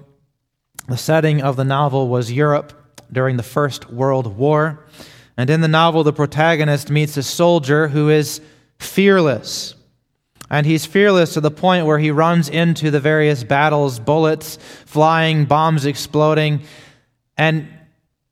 The 0.88 0.96
setting 0.96 1.42
of 1.42 1.56
the 1.56 1.64
novel 1.64 2.08
was 2.08 2.30
Europe 2.30 2.72
during 3.11 3.37
the 3.37 3.42
First 3.42 3.90
World 3.90 4.37
War. 4.37 4.84
And 5.36 5.48
in 5.48 5.60
the 5.60 5.68
novel, 5.68 6.04
the 6.04 6.12
protagonist 6.12 6.90
meets 6.90 7.16
a 7.16 7.22
soldier 7.22 7.88
who 7.88 8.10
is 8.10 8.40
fearless. 8.78 9.74
And 10.50 10.66
he's 10.66 10.84
fearless 10.84 11.34
to 11.34 11.40
the 11.40 11.50
point 11.50 11.86
where 11.86 11.98
he 11.98 12.10
runs 12.10 12.48
into 12.50 12.90
the 12.90 13.00
various 13.00 13.42
battles, 13.42 13.98
bullets 13.98 14.58
flying, 14.84 15.46
bombs 15.46 15.86
exploding, 15.86 16.62
and 17.38 17.66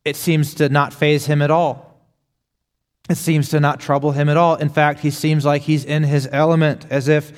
it 0.05 0.17
seems 0.17 0.55
to 0.55 0.69
not 0.69 0.93
faze 0.93 1.25
him 1.25 1.41
at 1.41 1.51
all. 1.51 1.99
It 3.09 3.17
seems 3.17 3.49
to 3.51 3.61
not 3.61 3.81
trouble 3.81 4.13
him 4.13 4.29
at 4.29 4.37
all. 4.37 4.57
In 4.57 4.69
fact, 4.69 5.01
he 5.01 5.11
seems 5.11 5.45
like 5.45 5.63
he's 5.63 5.85
in 5.85 6.03
his 6.03 6.29
element, 6.31 6.87
as 6.91 7.09
if 7.09 7.33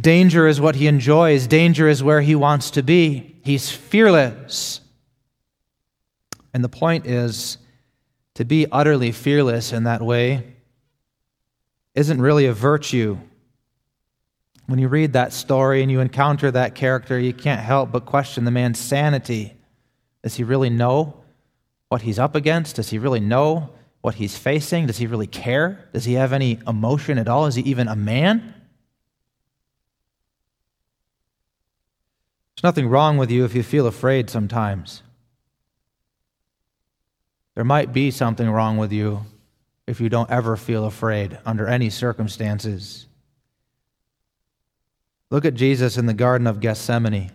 danger 0.00 0.46
is 0.46 0.60
what 0.60 0.76
he 0.76 0.86
enjoys, 0.86 1.46
danger 1.46 1.88
is 1.88 2.02
where 2.02 2.20
he 2.20 2.34
wants 2.34 2.70
to 2.72 2.82
be. 2.82 3.36
He's 3.42 3.70
fearless. 3.70 4.80
And 6.54 6.62
the 6.62 6.68
point 6.68 7.06
is 7.06 7.58
to 8.36 8.44
be 8.44 8.66
utterly 8.70 9.12
fearless 9.12 9.72
in 9.72 9.84
that 9.84 10.02
way 10.02 10.44
isn't 11.94 12.20
really 12.20 12.44
a 12.44 12.52
virtue. 12.52 13.16
When 14.66 14.78
you 14.78 14.88
read 14.88 15.14
that 15.14 15.32
story 15.32 15.80
and 15.80 15.90
you 15.90 16.00
encounter 16.00 16.50
that 16.50 16.74
character, 16.74 17.18
you 17.18 17.32
can't 17.32 17.62
help 17.62 17.92
but 17.92 18.04
question 18.04 18.44
the 18.44 18.50
man's 18.50 18.78
sanity. 18.78 19.56
Does 20.22 20.34
he 20.34 20.44
really 20.44 20.68
know 20.68 21.24
what 21.88 22.02
he's 22.02 22.18
up 22.18 22.34
against? 22.34 22.76
Does 22.76 22.90
he 22.90 22.98
really 22.98 23.20
know 23.20 23.70
what 24.02 24.16
he's 24.16 24.36
facing? 24.36 24.86
Does 24.86 24.98
he 24.98 25.06
really 25.06 25.26
care? 25.26 25.88
Does 25.94 26.04
he 26.04 26.12
have 26.14 26.34
any 26.34 26.58
emotion 26.66 27.16
at 27.16 27.28
all? 27.28 27.46
Is 27.46 27.54
he 27.54 27.62
even 27.62 27.88
a 27.88 27.96
man? 27.96 28.54
There's 32.54 32.64
nothing 32.64 32.88
wrong 32.88 33.16
with 33.16 33.30
you 33.30 33.46
if 33.46 33.54
you 33.54 33.62
feel 33.62 33.86
afraid 33.86 34.28
sometimes. 34.28 35.02
There 37.56 37.64
might 37.64 37.92
be 37.92 38.10
something 38.10 38.48
wrong 38.48 38.76
with 38.76 38.92
you 38.92 39.22
if 39.86 39.98
you 39.98 40.10
don't 40.10 40.30
ever 40.30 40.56
feel 40.56 40.84
afraid 40.84 41.38
under 41.46 41.66
any 41.66 41.88
circumstances. 41.88 43.06
Look 45.30 45.46
at 45.46 45.54
Jesus 45.54 45.96
in 45.96 46.04
the 46.04 46.14
Garden 46.14 46.46
of 46.46 46.60
Gethsemane. 46.60 47.32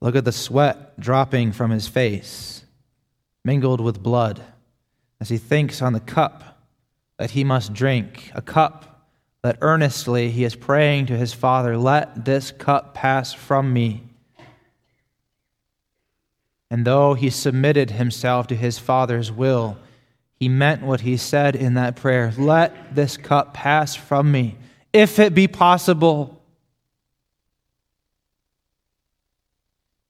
Look 0.00 0.14
at 0.14 0.26
the 0.26 0.30
sweat 0.30 1.00
dropping 1.00 1.52
from 1.52 1.70
his 1.70 1.88
face, 1.88 2.64
mingled 3.44 3.80
with 3.80 4.02
blood, 4.02 4.42
as 5.18 5.30
he 5.30 5.38
thinks 5.38 5.80
on 5.80 5.94
the 5.94 6.00
cup 6.00 6.60
that 7.16 7.30
he 7.30 7.44
must 7.44 7.72
drink, 7.72 8.30
a 8.34 8.42
cup 8.42 9.08
that 9.42 9.56
earnestly 9.62 10.30
he 10.30 10.44
is 10.44 10.54
praying 10.54 11.06
to 11.06 11.16
his 11.16 11.32
Father, 11.32 11.78
Let 11.78 12.26
this 12.26 12.52
cup 12.52 12.94
pass 12.94 13.32
from 13.32 13.72
me. 13.72 14.07
And 16.70 16.84
though 16.84 17.14
he 17.14 17.30
submitted 17.30 17.92
himself 17.92 18.46
to 18.48 18.56
his 18.56 18.78
Father's 18.78 19.32
will, 19.32 19.78
he 20.34 20.48
meant 20.48 20.82
what 20.82 21.00
he 21.00 21.16
said 21.16 21.56
in 21.56 21.74
that 21.74 21.96
prayer 21.96 22.32
Let 22.36 22.94
this 22.94 23.16
cup 23.16 23.54
pass 23.54 23.94
from 23.94 24.30
me, 24.30 24.56
if 24.92 25.18
it 25.18 25.34
be 25.34 25.48
possible. 25.48 26.34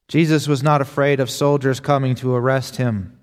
Jesus 0.09 0.49
was 0.49 0.63
not 0.63 0.81
afraid 0.81 1.21
of 1.21 1.29
soldiers 1.29 1.81
coming 1.81 2.15
to 2.17 2.35
arrest 2.35 2.77
him. 2.77 3.19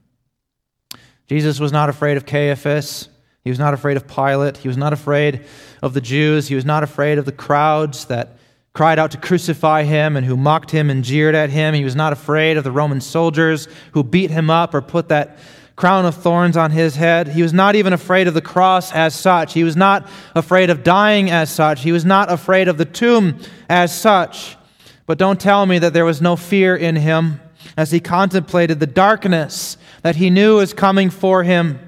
Jesus 1.27 1.59
was 1.59 1.71
not 1.71 1.89
afraid 1.89 2.15
of 2.15 2.27
Caiaphas. 2.27 3.09
He 3.43 3.49
was 3.49 3.57
not 3.59 3.73
afraid 3.73 3.97
of 3.97 4.07
Pilate. 4.07 4.57
He 4.57 4.67
was 4.67 4.77
not 4.77 4.93
afraid 4.93 5.45
of 5.81 5.93
the 5.93 6.01
Jews. 6.01 6.47
He 6.47 6.55
was 6.55 6.65
not 6.65 6.83
afraid 6.83 7.17
of 7.17 7.25
the 7.25 7.31
crowds 7.31 8.05
that 8.05 8.37
cried 8.75 8.99
out 8.99 9.09
to 9.09 9.17
crucify 9.17 9.83
him 9.83 10.17
and 10.17 10.25
who 10.25 10.35
mocked 10.35 10.69
him 10.69 10.89
and 10.89 11.01
jeered 11.01 11.33
at 11.33 11.49
him. 11.49 11.73
He 11.73 11.85
was 11.85 11.95
not 11.95 12.11
afraid 12.11 12.57
of 12.57 12.65
the 12.65 12.73
Roman 12.73 12.99
soldiers 12.99 13.69
who 13.93 14.03
beat 14.03 14.29
him 14.29 14.49
up 14.49 14.73
or 14.73 14.81
put 14.81 15.07
that 15.07 15.39
crown 15.77 16.05
of 16.05 16.13
thorns 16.13 16.57
on 16.57 16.71
his 16.71 16.97
head. 16.97 17.29
He 17.29 17.41
was 17.41 17.53
not 17.53 17.75
even 17.75 17.93
afraid 17.93 18.27
of 18.27 18.33
the 18.33 18.41
cross 18.41 18.91
as 18.91 19.15
such. 19.15 19.53
He 19.53 19.63
was 19.63 19.77
not 19.77 20.09
afraid 20.35 20.69
of 20.69 20.83
dying 20.83 21.31
as 21.31 21.49
such. 21.49 21.83
He 21.83 21.93
was 21.93 22.03
not 22.03 22.29
afraid 22.29 22.67
of 22.67 22.77
the 22.77 22.83
tomb 22.83 23.39
as 23.69 23.97
such. 23.97 24.57
But 25.05 25.17
don't 25.17 25.39
tell 25.39 25.65
me 25.65 25.79
that 25.79 25.93
there 25.93 26.05
was 26.05 26.21
no 26.21 26.35
fear 26.35 26.75
in 26.75 26.97
him 26.97 27.39
as 27.77 27.91
he 27.91 28.01
contemplated 28.01 28.81
the 28.81 28.87
darkness 28.87 29.77
that 30.01 30.17
he 30.17 30.29
knew 30.29 30.57
was 30.57 30.73
coming 30.73 31.09
for 31.09 31.43
him. 31.43 31.79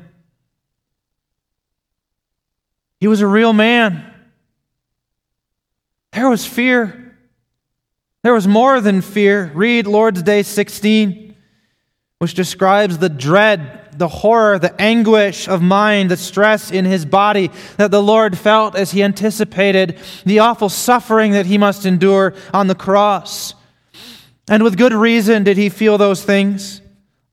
He 3.01 3.07
was 3.07 3.19
a 3.19 3.27
real 3.27 3.51
man. 3.51 4.13
There 6.17 6.31
was 6.31 6.47
fear. 6.47 7.15
There 8.23 8.33
was 8.33 8.47
more 8.47 8.81
than 8.81 9.01
fear. 9.01 9.51
Read 9.53 9.85
Lord's 9.85 10.23
Day 10.23 10.41
16, 10.41 11.35
which 12.17 12.33
describes 12.33 12.97
the 12.97 13.07
dread 13.07 13.95
the 13.99 14.07
horror, 14.07 14.57
the 14.57 14.81
anguish 14.81 15.47
of 15.47 15.61
mind, 15.61 16.09
the 16.09 16.17
stress 16.17 16.71
in 16.71 16.85
his 16.85 17.05
body 17.05 17.51
that 17.77 17.91
the 17.91 18.01
Lord 18.01 18.35
felt 18.35 18.75
as 18.75 18.89
he 18.91 19.03
anticipated 19.03 19.99
the 20.25 20.39
awful 20.39 20.69
suffering 20.69 21.33
that 21.33 21.45
he 21.45 21.59
must 21.59 21.85
endure 21.85 22.33
on 22.51 22.65
the 22.65 22.73
cross. 22.73 23.53
And 24.49 24.63
with 24.63 24.75
good 24.75 24.93
reason 24.93 25.43
did 25.43 25.55
he 25.55 25.69
feel 25.69 25.99
those 25.99 26.23
things. 26.23 26.81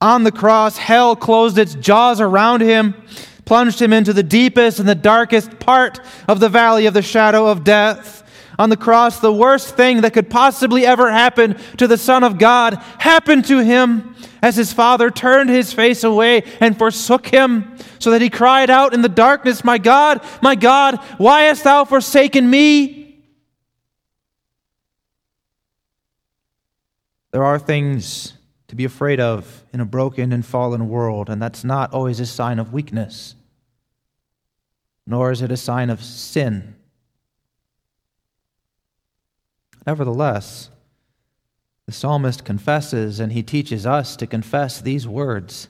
On 0.02 0.24
the 0.24 0.32
cross, 0.32 0.76
hell 0.76 1.16
closed 1.16 1.56
its 1.56 1.74
jaws 1.74 2.20
around 2.20 2.60
him, 2.60 2.94
plunged 3.46 3.80
him 3.80 3.94
into 3.94 4.12
the 4.12 4.22
deepest 4.22 4.78
and 4.78 4.86
the 4.86 4.94
darkest 4.94 5.58
part 5.58 6.00
of 6.28 6.38
the 6.38 6.50
valley 6.50 6.85
of 6.85 6.92
the 6.92 7.00
shadow 7.00 7.46
of 7.46 7.64
death. 7.64 8.20
On 8.58 8.70
the 8.70 8.76
cross, 8.76 9.18
the 9.18 9.32
worst 9.32 9.76
thing 9.76 10.02
that 10.02 10.12
could 10.12 10.30
possibly 10.30 10.86
ever 10.86 11.10
happen 11.10 11.56
to 11.78 11.86
the 11.86 11.98
Son 11.98 12.22
of 12.22 12.38
God 12.38 12.74
happened 12.98 13.46
to 13.46 13.58
him 13.58 14.14
as 14.42 14.56
his 14.56 14.72
father 14.72 15.10
turned 15.10 15.50
his 15.50 15.72
face 15.72 16.04
away 16.04 16.44
and 16.60 16.78
forsook 16.78 17.26
him, 17.26 17.76
so 17.98 18.10
that 18.10 18.20
he 18.20 18.30
cried 18.30 18.70
out 18.70 18.92
in 18.92 19.00
the 19.00 19.08
darkness, 19.08 19.64
My 19.64 19.78
God, 19.78 20.20
my 20.42 20.54
God, 20.54 20.96
why 21.16 21.44
hast 21.44 21.64
thou 21.64 21.84
forsaken 21.84 22.48
me? 22.48 23.22
There 27.30 27.42
are 27.42 27.58
things 27.58 28.34
to 28.68 28.76
be 28.76 28.84
afraid 28.84 29.18
of 29.18 29.64
in 29.72 29.80
a 29.80 29.84
broken 29.84 30.32
and 30.32 30.44
fallen 30.44 30.88
world, 30.88 31.28
and 31.28 31.42
that's 31.42 31.64
not 31.64 31.92
always 31.92 32.20
a 32.20 32.26
sign 32.26 32.58
of 32.58 32.72
weakness, 32.72 33.34
nor 35.06 35.32
is 35.32 35.42
it 35.42 35.50
a 35.50 35.56
sign 35.56 35.90
of 35.90 36.02
sin. 36.02 36.73
Nevertheless, 39.87 40.70
the 41.87 41.92
psalmist 41.92 42.44
confesses 42.44 43.20
and 43.20 43.33
he 43.33 43.42
teaches 43.42 43.87
us 43.87 44.16
to 44.16 44.27
confess 44.27 44.81
these 44.81 45.07
words 45.07 45.68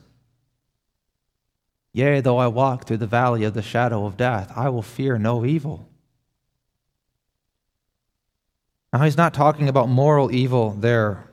Yea, 1.94 2.20
though 2.20 2.38
I 2.38 2.48
walk 2.48 2.86
through 2.86 2.96
the 2.96 3.06
valley 3.06 3.44
of 3.44 3.54
the 3.54 3.62
shadow 3.62 4.04
of 4.04 4.16
death, 4.16 4.52
I 4.56 4.68
will 4.68 4.82
fear 4.82 5.16
no 5.16 5.46
evil. 5.46 5.88
Now, 8.92 9.02
he's 9.02 9.16
not 9.16 9.32
talking 9.32 9.68
about 9.68 9.88
moral 9.88 10.32
evil 10.32 10.70
there. 10.70 11.30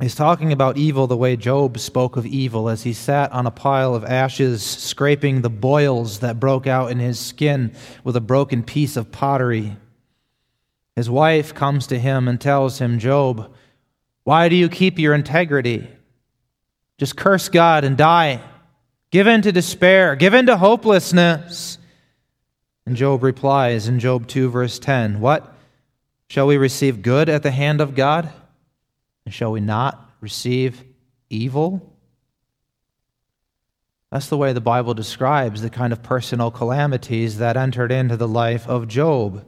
He's 0.00 0.14
talking 0.14 0.52
about 0.52 0.76
evil 0.76 1.06
the 1.06 1.16
way 1.16 1.34
Job 1.34 1.78
spoke 1.78 2.16
of 2.16 2.26
evil 2.26 2.68
as 2.68 2.82
he 2.82 2.92
sat 2.92 3.32
on 3.32 3.46
a 3.46 3.50
pile 3.50 3.94
of 3.94 4.04
ashes, 4.04 4.62
scraping 4.62 5.40
the 5.40 5.50
boils 5.50 6.20
that 6.20 6.38
broke 6.38 6.66
out 6.66 6.90
in 6.90 6.98
his 6.98 7.18
skin 7.18 7.74
with 8.04 8.16
a 8.16 8.20
broken 8.20 8.62
piece 8.62 8.98
of 8.98 9.10
pottery. 9.10 9.76
His 10.98 11.08
wife 11.08 11.54
comes 11.54 11.86
to 11.86 11.96
him 11.96 12.26
and 12.26 12.40
tells 12.40 12.80
him, 12.80 12.98
Job, 12.98 13.54
why 14.24 14.48
do 14.48 14.56
you 14.56 14.68
keep 14.68 14.98
your 14.98 15.14
integrity? 15.14 15.86
Just 16.98 17.16
curse 17.16 17.48
God 17.48 17.84
and 17.84 17.96
die. 17.96 18.40
Give 19.12 19.28
in 19.28 19.42
to 19.42 19.52
despair. 19.52 20.16
Give 20.16 20.34
in 20.34 20.46
to 20.46 20.56
hopelessness. 20.56 21.78
And 22.84 22.96
Job 22.96 23.22
replies 23.22 23.86
in 23.86 24.00
Job 24.00 24.26
2, 24.26 24.50
verse 24.50 24.80
10 24.80 25.20
What? 25.20 25.54
Shall 26.26 26.48
we 26.48 26.56
receive 26.56 27.00
good 27.00 27.28
at 27.28 27.44
the 27.44 27.52
hand 27.52 27.80
of 27.80 27.94
God? 27.94 28.32
And 29.24 29.32
shall 29.32 29.52
we 29.52 29.60
not 29.60 30.04
receive 30.20 30.82
evil? 31.30 31.94
That's 34.10 34.26
the 34.26 34.36
way 34.36 34.52
the 34.52 34.60
Bible 34.60 34.94
describes 34.94 35.62
the 35.62 35.70
kind 35.70 35.92
of 35.92 36.02
personal 36.02 36.50
calamities 36.50 37.38
that 37.38 37.56
entered 37.56 37.92
into 37.92 38.16
the 38.16 38.26
life 38.26 38.66
of 38.66 38.88
Job. 38.88 39.44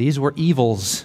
These 0.00 0.18
were 0.18 0.32
evils. 0.34 1.04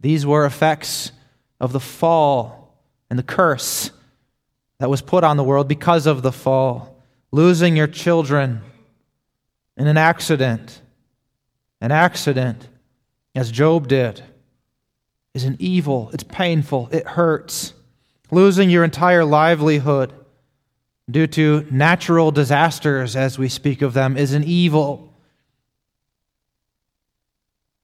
These 0.00 0.24
were 0.24 0.46
effects 0.46 1.12
of 1.60 1.74
the 1.74 1.78
fall 1.78 2.74
and 3.10 3.18
the 3.18 3.22
curse 3.22 3.90
that 4.78 4.88
was 4.88 5.02
put 5.02 5.24
on 5.24 5.36
the 5.36 5.44
world 5.44 5.68
because 5.68 6.06
of 6.06 6.22
the 6.22 6.32
fall. 6.32 7.02
Losing 7.32 7.76
your 7.76 7.86
children 7.86 8.62
in 9.76 9.86
an 9.86 9.98
accident, 9.98 10.80
an 11.82 11.92
accident, 11.92 12.66
as 13.34 13.50
Job 13.50 13.86
did, 13.86 14.22
is 15.34 15.44
an 15.44 15.58
evil. 15.58 16.08
It's 16.14 16.24
painful. 16.24 16.88
It 16.90 17.06
hurts. 17.06 17.74
Losing 18.30 18.70
your 18.70 18.84
entire 18.84 19.26
livelihood 19.26 20.14
due 21.10 21.26
to 21.26 21.66
natural 21.70 22.30
disasters, 22.30 23.16
as 23.16 23.38
we 23.38 23.50
speak 23.50 23.82
of 23.82 23.92
them, 23.92 24.16
is 24.16 24.32
an 24.32 24.44
evil. 24.44 25.13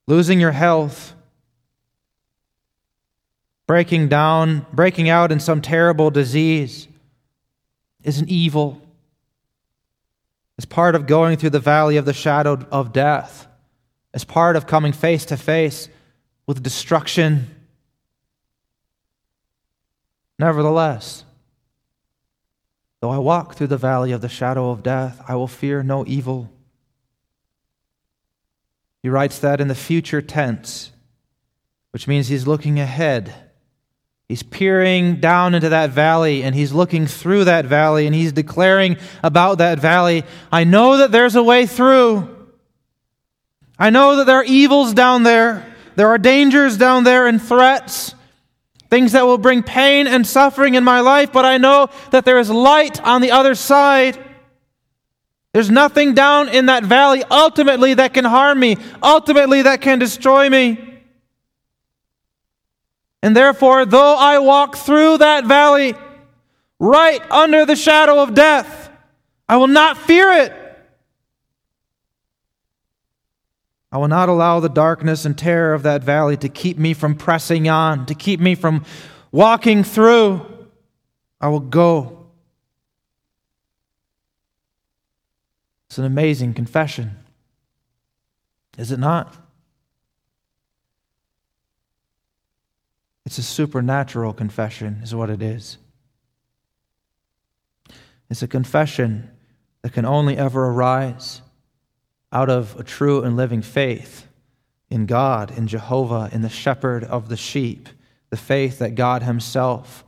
Losing 0.07 0.41
your 0.41 0.53
health 0.53 1.15
breaking 3.71 4.09
down, 4.09 4.67
breaking 4.73 5.09
out 5.09 5.31
in 5.31 5.39
some 5.39 5.63
terrible 5.63 6.11
disease 6.11 6.89
is 8.03 8.19
an 8.19 8.29
evil. 8.29 8.83
It's 10.59 10.65
part 10.67 10.97
of 10.97 11.07
going 11.07 11.37
through 11.37 11.51
the 11.51 11.61
valley 11.61 11.97
of 11.97 12.05
the 12.05 12.13
shadow 12.13 12.67
of 12.73 12.93
death. 12.93 13.47
It's 14.13 14.25
part 14.25 14.57
of 14.57 14.67
coming 14.67 14.93
face 14.93 15.25
to 15.27 15.37
face 15.37 15.89
with 16.49 16.65
destruction. 16.65 17.47
Nevertheless, 20.37 21.23
though 22.99 23.11
I 23.11 23.19
walk 23.19 23.55
through 23.55 23.69
the 23.69 23.77
valley 23.77 24.11
of 24.11 24.21
the 24.21 24.29
shadow 24.29 24.71
of 24.71 24.83
death, 24.83 25.23
I 25.29 25.37
will 25.37 25.47
fear 25.47 25.85
no 25.85 26.05
evil. 26.09 26.51
He 29.03 29.09
writes 29.09 29.39
that 29.39 29.61
in 29.61 29.69
the 29.69 29.75
future 29.75 30.23
tense, 30.23 30.93
which 31.91 32.07
means 32.07 32.29
he's 32.29 32.47
looking 32.47 32.79
ahead 32.79 33.35
He's 34.31 34.45
peering 34.45 35.17
down 35.17 35.57
into 35.57 35.71
that 35.71 35.91
valley 35.91 36.45
and 36.45 36.55
he's 36.55 36.73
looking 36.73 37.09
through 37.09 37.47
that 37.47 37.65
valley 37.65 38.07
and 38.07 38.15
he's 38.15 38.31
declaring 38.31 38.97
about 39.25 39.59
that 39.59 39.81
valley 39.81 40.23
I 40.53 40.63
know 40.63 40.99
that 40.99 41.11
there's 41.11 41.35
a 41.35 41.43
way 41.43 41.67
through. 41.67 42.37
I 43.77 43.91
know 43.91 44.15
that 44.15 44.27
there 44.27 44.37
are 44.37 44.45
evils 44.45 44.95
down 44.95 45.25
there, 45.25 45.75
there 45.97 46.07
are 46.07 46.17
dangers 46.17 46.77
down 46.77 47.03
there 47.03 47.27
and 47.27 47.43
threats. 47.43 48.15
things 48.89 49.11
that 49.13 49.27
will 49.27 49.37
bring 49.37 49.65
pain 49.65 50.07
and 50.07 50.25
suffering 50.25 50.77
in 50.77 50.85
my 50.85 51.01
life, 51.01 51.33
but 51.33 51.45
I 51.45 51.59
know 51.59 51.89
that 52.13 52.25
there 52.25 52.39
is 52.39 52.51
light 52.51 53.03
on 53.03 53.23
the 53.23 53.33
other 53.33 53.57
side. 53.57 54.17
There's 55.53 55.71
nothing 55.71 56.15
down 56.15 56.49
in 56.49 56.67
that 56.67 56.85
valley 56.85 57.25
ultimately 57.31 57.95
that 57.95 58.15
can 58.15 58.25
harm 58.25 58.61
me, 58.61 58.77
ultimately 59.03 59.63
that 59.63 59.81
can 59.81 59.99
destroy 59.99 60.49
me. 60.49 61.01
And 63.23 63.37
therefore, 63.37 63.85
though 63.85 64.17
I 64.17 64.39
walk 64.39 64.77
through 64.77 65.19
that 65.19 65.45
valley, 65.45 65.95
right 66.79 67.21
under 67.31 67.67
the 67.67 67.77
shadow 67.77 68.23
of 68.23 68.35
death, 68.35 68.91
I 69.49 69.57
will 69.57 69.67
not 69.67 69.99
fear 69.99 70.31
it. 70.31 70.53
I 73.93 73.99
will 73.99 74.09
not 74.09 74.29
allow 74.29 74.61
the 74.61 74.69
darkness 74.69 75.25
and 75.25 75.37
terror 75.37 75.75
of 75.75 75.83
that 75.83 76.05
valley 76.05 76.37
to 76.39 76.49
keep 76.49 76.79
me 76.79 76.95
from 76.95 77.17
pressing 77.17 77.69
on, 77.69 78.07
to 78.07 78.15
keep 78.15 78.39
me 78.39 78.55
from 78.55 78.85
walking 79.33 79.83
through. 79.83 80.47
I 81.41 81.49
will 81.49 81.59
go. 81.59 82.20
It's 85.91 85.99
an 85.99 86.05
amazing 86.05 86.55
confession, 86.55 87.17
is 88.79 88.93
it 88.93 89.01
not? 89.01 89.37
It's 93.27 93.39
a 93.39 93.43
supernatural 93.43 94.33
confession, 94.33 95.01
is 95.03 95.17
what 95.17 95.31
it 95.31 95.43
is. 95.43 95.79
It's 98.31 98.41
a 98.41 98.47
confession 98.47 99.33
that 99.83 99.93
can 99.93 100.05
only 100.05 100.37
ever 100.37 100.67
arise 100.67 101.43
out 102.31 102.49
of 102.49 102.79
a 102.79 102.85
true 102.85 103.25
and 103.25 103.37
living 103.37 103.61
faith 103.61 104.29
in 104.91 105.07
God, 105.07 105.51
in 105.59 105.67
Jehovah, 105.67 106.31
in 106.31 106.43
the 106.43 106.49
shepherd 106.49 107.03
of 107.03 107.29
the 107.29 107.37
sheep, 107.37 107.89
the 108.29 108.37
faith 108.37 108.79
that 108.79 108.95
God 108.95 109.25
Himself 109.25 110.05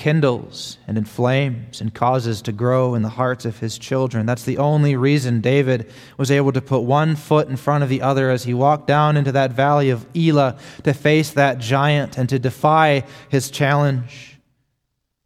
kindles 0.00 0.78
and 0.88 0.96
inflames 0.96 1.82
and 1.82 1.92
causes 1.92 2.40
to 2.40 2.52
grow 2.52 2.94
in 2.94 3.02
the 3.02 3.10
hearts 3.10 3.44
of 3.44 3.58
his 3.58 3.76
children. 3.76 4.24
That's 4.24 4.44
the 4.44 4.56
only 4.56 4.96
reason 4.96 5.42
David 5.42 5.92
was 6.16 6.30
able 6.30 6.52
to 6.52 6.62
put 6.62 6.80
one 6.80 7.16
foot 7.16 7.48
in 7.48 7.56
front 7.56 7.84
of 7.84 7.90
the 7.90 8.00
other 8.00 8.30
as 8.30 8.44
he 8.44 8.54
walked 8.54 8.86
down 8.86 9.18
into 9.18 9.32
that 9.32 9.52
valley 9.52 9.90
of 9.90 10.06
Elah 10.16 10.56
to 10.84 10.94
face 10.94 11.32
that 11.32 11.58
giant 11.58 12.16
and 12.16 12.30
to 12.30 12.38
defy 12.38 13.04
his 13.28 13.50
challenge. 13.50 14.38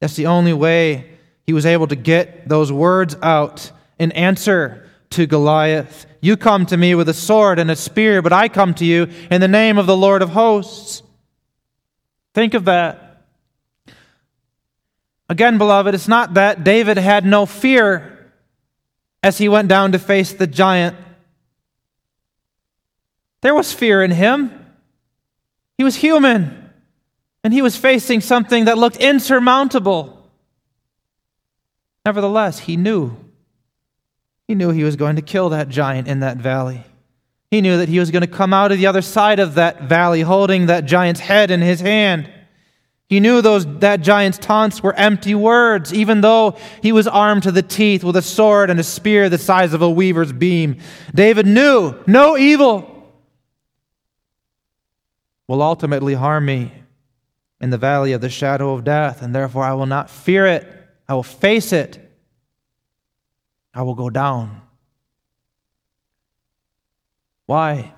That's 0.00 0.16
the 0.16 0.26
only 0.26 0.52
way 0.52 1.08
he 1.46 1.52
was 1.52 1.66
able 1.66 1.86
to 1.86 1.96
get 1.96 2.48
those 2.48 2.72
words 2.72 3.16
out 3.22 3.70
in 4.00 4.10
answer 4.10 4.90
to 5.10 5.24
Goliath. 5.24 6.04
You 6.20 6.36
come 6.36 6.66
to 6.66 6.76
me 6.76 6.96
with 6.96 7.08
a 7.08 7.14
sword 7.14 7.60
and 7.60 7.70
a 7.70 7.76
spear, 7.76 8.22
but 8.22 8.32
I 8.32 8.48
come 8.48 8.74
to 8.74 8.84
you 8.84 9.06
in 9.30 9.40
the 9.40 9.46
name 9.46 9.78
of 9.78 9.86
the 9.86 9.96
Lord 9.96 10.20
of 10.20 10.30
hosts. 10.30 11.04
Think 12.34 12.54
of 12.54 12.64
that. 12.64 13.03
Again, 15.28 15.58
beloved, 15.58 15.94
it's 15.94 16.08
not 16.08 16.34
that 16.34 16.64
David 16.64 16.98
had 16.98 17.24
no 17.24 17.46
fear 17.46 18.30
as 19.22 19.38
he 19.38 19.48
went 19.48 19.68
down 19.68 19.92
to 19.92 19.98
face 19.98 20.32
the 20.32 20.46
giant. 20.46 20.96
There 23.40 23.54
was 23.54 23.72
fear 23.72 24.02
in 24.02 24.10
him. 24.10 24.50
He 25.78 25.84
was 25.84 25.96
human, 25.96 26.70
and 27.42 27.52
he 27.52 27.62
was 27.62 27.76
facing 27.76 28.20
something 28.20 28.66
that 28.66 28.78
looked 28.78 28.96
insurmountable. 28.96 30.30
Nevertheless, 32.04 32.60
he 32.60 32.76
knew. 32.76 33.16
He 34.46 34.54
knew 34.54 34.70
he 34.70 34.84
was 34.84 34.96
going 34.96 35.16
to 35.16 35.22
kill 35.22 35.48
that 35.50 35.68
giant 35.68 36.06
in 36.06 36.20
that 36.20 36.36
valley. 36.36 36.84
He 37.50 37.60
knew 37.60 37.78
that 37.78 37.88
he 37.88 37.98
was 37.98 38.10
going 38.10 38.22
to 38.22 38.26
come 38.26 38.52
out 38.52 38.72
of 38.72 38.78
the 38.78 38.86
other 38.86 39.02
side 39.02 39.38
of 39.38 39.54
that 39.54 39.82
valley 39.82 40.20
holding 40.20 40.66
that 40.66 40.84
giant's 40.84 41.20
head 41.20 41.50
in 41.50 41.62
his 41.62 41.80
hand. 41.80 42.30
He 43.08 43.20
knew 43.20 43.42
those, 43.42 43.66
that 43.80 44.00
giant's 44.00 44.38
taunts 44.38 44.82
were 44.82 44.94
empty 44.94 45.34
words, 45.34 45.92
even 45.92 46.22
though 46.22 46.56
he 46.82 46.90
was 46.90 47.06
armed 47.06 47.42
to 47.42 47.52
the 47.52 47.62
teeth 47.62 48.02
with 48.02 48.16
a 48.16 48.22
sword 48.22 48.70
and 48.70 48.80
a 48.80 48.84
spear 48.84 49.28
the 49.28 49.38
size 49.38 49.74
of 49.74 49.82
a 49.82 49.90
weaver's 49.90 50.32
beam. 50.32 50.78
David 51.14 51.46
knew 51.46 51.94
no 52.06 52.36
evil 52.38 53.12
will 55.46 55.60
ultimately 55.60 56.14
harm 56.14 56.46
me 56.46 56.72
in 57.60 57.70
the 57.70 57.78
valley 57.78 58.12
of 58.12 58.22
the 58.22 58.30
shadow 58.30 58.72
of 58.72 58.84
death, 58.84 59.22
and 59.22 59.34
therefore 59.34 59.64
I 59.64 59.74
will 59.74 59.86
not 59.86 60.08
fear 60.08 60.46
it. 60.46 60.66
I 61.06 61.14
will 61.14 61.22
face 61.22 61.72
it. 61.72 62.00
I 63.74 63.82
will 63.82 63.94
go 63.94 64.08
down. 64.08 64.62
Why 67.46 67.92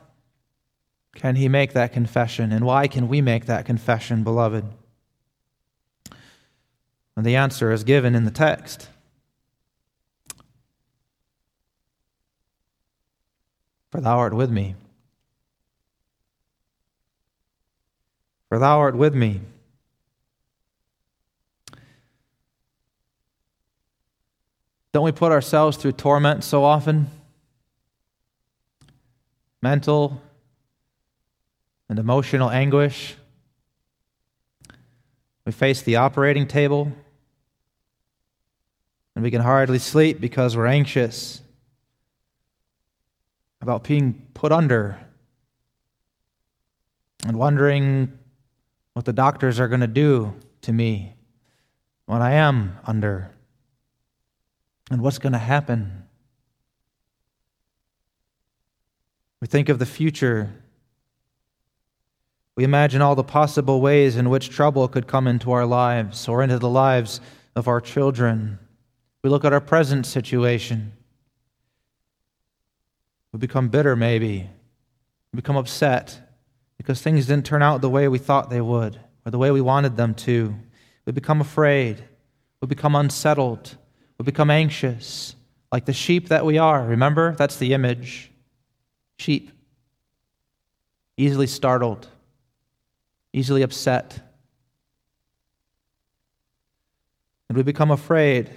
can 1.15 1.37
he 1.37 1.49
make 1.49 1.75
that 1.75 1.93
confession, 1.93 2.51
and 2.51 2.65
why 2.65 2.89
can 2.89 3.09
we 3.09 3.21
make 3.21 3.47
that 3.47 3.65
confession, 3.65 4.25
beloved? 4.25 4.65
And 7.17 7.25
the 7.25 7.37
answer 7.37 7.73
is 7.73 7.83
given 7.83 8.15
in 8.15 8.25
the 8.25 8.31
text. 8.31 8.89
For 13.91 14.01
thou 14.03 14.19
art 14.19 14.35
with 14.35 14.51
me. 14.51 14.75
For 18.51 18.59
thou 18.59 18.79
art 18.79 18.95
with 18.95 19.15
me. 19.15 19.41
Don't 24.93 25.05
we 25.05 25.13
put 25.13 25.33
ourselves 25.33 25.77
through 25.77 25.93
torment 25.93 26.45
so 26.45 26.65
often? 26.65 27.09
Mental 29.63 30.21
and 31.89 31.99
emotional 31.99 32.51
anguish. 32.51 33.15
We 35.45 35.53
face 35.53 35.81
the 35.81 35.97
operating 35.97 36.47
table 36.47 36.93
and 39.17 39.25
we 39.25 39.31
can 39.31 39.41
hardly 39.41 39.79
sleep 39.79 40.21
because 40.21 40.57
we're 40.57 40.67
anxious 40.67 41.41
about 43.63 43.83
being 43.83 44.27
put 44.35 44.53
under 44.53 45.01
and 47.25 47.39
wondering 47.39 48.13
what 48.93 49.07
the 49.07 49.15
doctors 49.15 49.59
are 49.59 49.69
going 49.69 49.81
to 49.81 49.87
do 49.87 50.35
to 50.61 50.73
me 50.73 51.15
when 52.05 52.21
I 52.21 52.33
am 52.33 52.77
under 52.87 53.31
and 54.91 55.01
what's 55.01 55.19
going 55.19 55.33
to 55.33 55.39
happen. 55.39 56.05
We 59.41 59.47
think 59.47 59.71
of 59.71 59.79
the 59.79 59.87
future. 59.87 60.63
We 62.55 62.65
imagine 62.65 63.01
all 63.01 63.15
the 63.15 63.25
possible 63.25 63.81
ways 63.81 64.17
in 64.17 64.29
which 64.29 64.51
trouble 64.51 64.87
could 64.89 65.07
come 65.07 65.27
into 65.27 65.53
our 65.53 65.65
lives 65.65 66.29
or 66.29 66.43
into 66.43 66.59
the 66.59 66.69
lives 66.69 67.23
of 67.55 67.67
our 67.67 67.81
children. 67.81 68.59
We 69.23 69.31
look 69.31 69.45
at 69.45 69.53
our 69.53 69.61
present 69.61 70.07
situation. 70.07 70.93
We 73.33 73.39
become 73.39 73.69
bitter, 73.69 73.97
maybe. 73.97 74.49
We 75.33 75.37
become 75.37 75.57
upset 75.57 76.21
because 76.79 77.03
things 77.03 77.27
didn't 77.27 77.47
turn 77.47 77.63
out 77.63 77.81
the 77.81 77.91
way 77.91 78.09
we 78.09 78.19
thought 78.19 78.51
they 78.51 78.61
would 78.61 79.01
or 79.25 79.31
the 79.31 79.39
way 79.39 79.51
we 79.51 79.61
wanted 79.61 79.97
them 79.97 80.15
to. 80.15 80.55
We 81.05 81.13
become 81.13 81.41
afraid. 81.41 82.05
We 82.61 82.69
become 82.69 82.95
unsettled. 82.95 83.77
We 84.19 84.25
become 84.25 84.51
anxious, 84.51 85.37
like 85.71 85.85
the 85.85 85.93
sheep 85.93 86.29
that 86.29 86.47
we 86.47 86.59
are. 86.59 86.85
Remember? 86.85 87.35
That's 87.35 87.57
the 87.57 87.75
image. 87.75 88.31
Sheep. 89.19 89.51
Easily 91.19 91.47
startled, 91.47 92.09
easily 93.33 93.63
upset. 93.63 94.21
And 97.49 97.57
we 97.57 97.63
become 97.63 97.91
afraid 97.91 98.51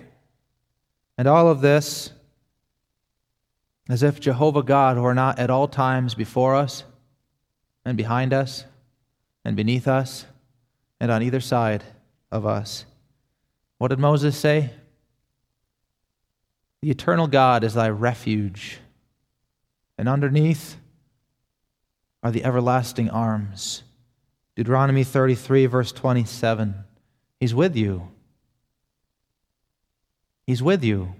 and 1.19 1.27
all 1.27 1.49
of 1.49 1.59
this 1.59 2.11
as 3.89 4.03
if 4.03 4.21
Jehovah 4.21 4.63
God 4.63 4.97
were 4.97 5.13
not 5.13 5.37
at 5.37 5.49
all 5.49 5.67
times 5.67 6.15
before 6.15 6.55
us 6.55 6.85
and 7.83 7.97
behind 7.97 8.31
us 8.31 8.63
and 9.43 9.53
beneath 9.57 9.85
us 9.85 10.25
and 10.97 11.11
on 11.11 11.21
either 11.21 11.41
side 11.41 11.83
of 12.31 12.45
us. 12.45 12.85
What 13.79 13.89
did 13.89 13.99
Moses 13.99 14.37
say? 14.37 14.69
The 16.79 16.89
eternal 16.89 17.27
God 17.27 17.65
is 17.65 17.73
thy 17.73 17.89
refuge, 17.89 18.79
and 19.97 20.07
underneath 20.07 20.77
are 22.23 22.31
the 22.31 22.45
everlasting 22.45 23.09
arms. 23.09 23.83
Deuteronomy 24.55 25.03
33, 25.03 25.65
verse 25.65 25.91
27. 25.91 26.75
He's 27.41 27.53
with 27.53 27.75
you. 27.75 28.07
He's 30.49 30.63
with 30.63 30.83
you. 30.83 31.13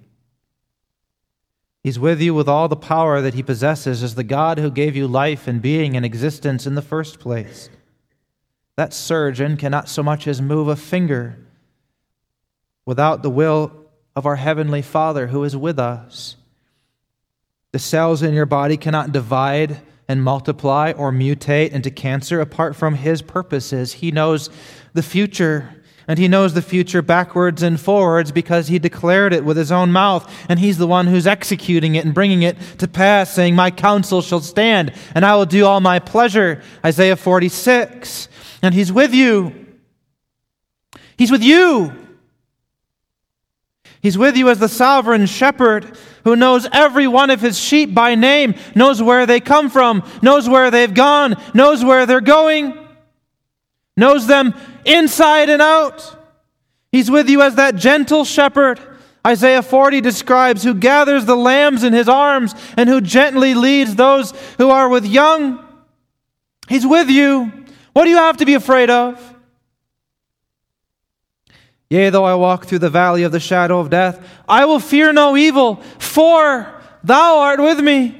He's 1.84 2.00
with 2.00 2.20
you 2.20 2.34
with 2.34 2.50
all 2.50 2.68
the 2.68 2.76
power 2.76 3.22
that 3.22 3.36
He 3.36 3.44
possesses 3.44 4.02
as 4.02 4.15
the 4.15 4.24
God 4.24 4.58
who 4.58 4.72
gave 4.72 4.96
you 4.96 5.08
life 5.08 5.48
and 5.48 5.62
being 5.62 5.96
and 5.96 6.04
existence 6.04 6.65
in 6.65 6.74
the 6.74 6.82
first 6.82 7.20
place. 7.20 7.70
That 8.76 8.92
surgeon 8.92 9.56
cannot 9.56 9.88
so 9.88 10.02
much 10.02 10.28
as 10.28 10.42
move 10.42 10.68
a 10.68 10.76
finger 10.76 11.38
without 12.88 13.22
the 13.22 13.30
will 13.30 13.72
of 14.15 14.26
our 14.26 14.38
Heavenly 14.38 14.82
Father 14.82 15.28
who 15.28 15.44
is 15.44 15.56
with 15.56 15.78
us. 15.78 16.36
The 17.72 17.78
cells 17.78 18.24
in 18.24 18.34
your 18.34 18.48
body 18.48 18.78
cannot 18.78 19.12
divide 19.12 19.80
and 20.08 20.24
multiply 20.24 20.92
or 20.94 21.12
mutate 21.12 21.70
into 21.70 21.92
cancer 21.92 22.42
apart 22.42 22.76
from 22.76 22.96
His 22.96 23.22
purposes. 23.22 23.94
He 23.94 24.10
knows 24.10 24.50
the 24.96 25.04
future. 25.04 25.79
And 26.10 26.17
he 26.17 26.28
knows 26.28 26.56
the 26.56 26.63
future 26.63 27.04
backwards 27.04 27.62
and 27.62 27.80
forwards 27.80 28.32
because 28.32 28.67
he 28.67 28.80
declared 28.80 29.32
it 29.32 29.45
with 29.45 29.58
his 29.58 29.72
own 29.72 29.91
mouth. 29.91 30.28
And 30.50 30.58
he's 30.58 30.80
the 30.80 30.88
one 30.88 31.06
who's 31.06 31.28
executing 31.28 31.93
it 31.93 32.04
and 32.04 32.15
bringing 32.15 32.41
it 32.41 32.58
to 32.80 32.88
pass, 32.88 33.32
saying, 33.32 33.56
My 33.56 33.69
counsel 33.69 34.24
shall 34.24 34.39
stand, 34.39 34.91
and 35.13 35.24
I 35.24 35.36
will 35.36 35.45
do 35.45 35.67
all 35.67 35.82
my 35.82 36.00
pleasure. 36.00 36.63
Isaiah 36.84 37.15
46. 37.15 38.28
And 38.63 38.74
he's 38.74 38.91
with 38.91 39.13
you. 39.13 39.67
He's 41.15 41.30
with 41.30 41.43
you. 41.43 41.93
He's 44.02 44.17
with 44.17 44.36
you 44.36 44.50
as 44.50 44.58
the 44.58 44.67
sovereign 44.67 45.28
shepherd 45.28 45.95
who 46.24 46.36
knows 46.36 46.67
every 46.74 47.06
one 47.06 47.30
of 47.30 47.39
his 47.39 47.60
sheep 47.60 47.93
by 47.93 48.15
name, 48.15 48.56
knows 48.74 49.00
where 49.00 49.28
they 49.28 49.39
come 49.39 49.69
from, 49.69 50.04
knows 50.24 50.50
where 50.50 50.72
they've 50.72 50.93
gone, 50.93 51.36
knows 51.54 51.86
where 51.86 52.08
they're 52.08 52.19
going 52.19 52.79
knows 54.00 54.28
them 54.28 54.54
inside 54.86 55.50
and 55.50 55.62
out. 55.62 56.16
He's 56.92 57.12
with 57.12 57.30
you 57.30 57.42
as 57.42 57.56
that 57.56 57.76
gentle 57.76 58.26
shepherd. 58.26 58.80
Isaiah 59.26 59.62
40 59.62 60.02
describes 60.02 60.64
who 60.64 60.74
gathers 60.74 61.26
the 61.26 61.36
lambs 61.36 61.84
in 61.84 61.94
his 61.94 62.10
arms 62.10 62.56
and 62.78 62.90
who 62.90 63.02
gently 63.02 63.54
leads 63.54 63.96
those 63.96 64.32
who 64.58 64.70
are 64.70 64.90
with 64.90 65.06
young. 65.06 65.64
He's 66.68 66.88
with 66.88 67.10
you. 67.10 67.52
What 67.94 68.06
do 68.06 68.10
you 68.10 68.18
have 68.18 68.38
to 68.38 68.46
be 68.46 68.54
afraid 68.54 68.90
of? 68.90 69.36
Yea, 71.90 72.12
though 72.12 72.24
I 72.24 72.36
walk 72.36 72.66
through 72.66 72.80
the 72.80 72.90
valley 72.90 73.24
of 73.24 73.32
the 73.32 73.40
shadow 73.40 73.80
of 73.80 73.90
death, 73.90 74.26
I 74.48 74.66
will 74.66 74.80
fear 74.80 75.12
no 75.12 75.36
evil, 75.36 75.78
for 75.98 76.82
thou 77.04 77.40
art 77.40 77.60
with 77.60 77.80
me. 77.80 78.16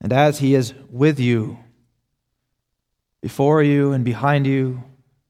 And 0.00 0.12
as 0.12 0.38
he 0.38 0.54
is 0.54 0.74
with 0.90 1.20
you, 1.20 1.58
before 3.20 3.62
you 3.62 3.92
and 3.92 4.04
behind 4.04 4.46
you, 4.46 4.82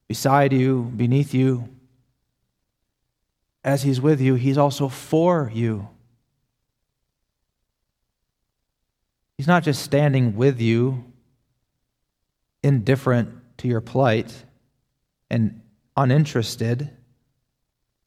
beside 0.06 0.52
you, 0.52 0.92
beneath 0.96 1.34
you. 1.34 1.68
As 3.64 3.82
He's 3.82 4.00
with 4.00 4.20
you, 4.20 4.34
He's 4.34 4.58
also 4.58 4.88
for 4.88 5.50
you. 5.54 5.88
He's 9.36 9.46
not 9.46 9.62
just 9.62 9.82
standing 9.82 10.36
with 10.36 10.60
you, 10.60 11.04
indifferent 12.62 13.30
to 13.58 13.68
your 13.68 13.80
plight 13.80 14.44
and 15.30 15.60
uninterested. 15.96 16.90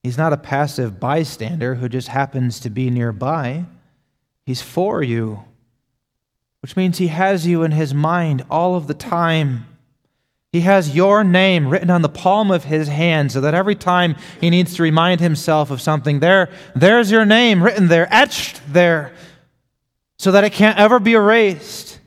He's 0.04 0.18
not 0.18 0.34
a 0.34 0.38
passive 0.38 1.00
bystander 1.00 1.76
who 1.76 1.88
just 1.88 2.10
happens 2.10 2.60
to 2.62 2.70
be 2.70 2.90
nearby. 2.90 3.66
He's 4.46 4.62
for 4.62 5.02
you, 5.04 5.46
which 6.62 6.76
means 6.76 6.98
He 6.98 7.08
has 7.08 7.48
you 7.48 7.64
in 7.64 7.72
His 7.72 7.94
mind 7.94 8.46
all 8.50 8.76
of 8.76 8.88
the 8.88 8.94
time. 8.94 9.68
He 10.52 10.62
has 10.62 10.94
your 10.94 11.24
name 11.24 11.70
written 11.70 11.90
on 11.90 12.02
the 12.02 12.10
palm 12.10 12.52
of 12.52 12.66
his 12.66 12.90
hand 12.90 13.32
so 13.32 13.40
that 13.42 13.54
every 13.54 13.76
time 13.76 14.16
he 14.42 14.50
needs 14.50 14.76
to 14.76 14.84
remind 14.84 15.22
himself 15.22 15.72
of 15.72 15.80
something, 15.80 16.20
there, 16.20 16.50
there's 16.76 17.10
your 17.10 17.26
name 17.26 17.64
written 17.64 17.88
there, 17.88 18.08
etched 18.14 18.62
there, 18.68 19.14
so 20.18 20.32
that 20.34 20.44
it 20.44 20.52
can't 20.52 20.78
ever 20.78 21.00
be 21.00 21.14
erased. 21.14 22.00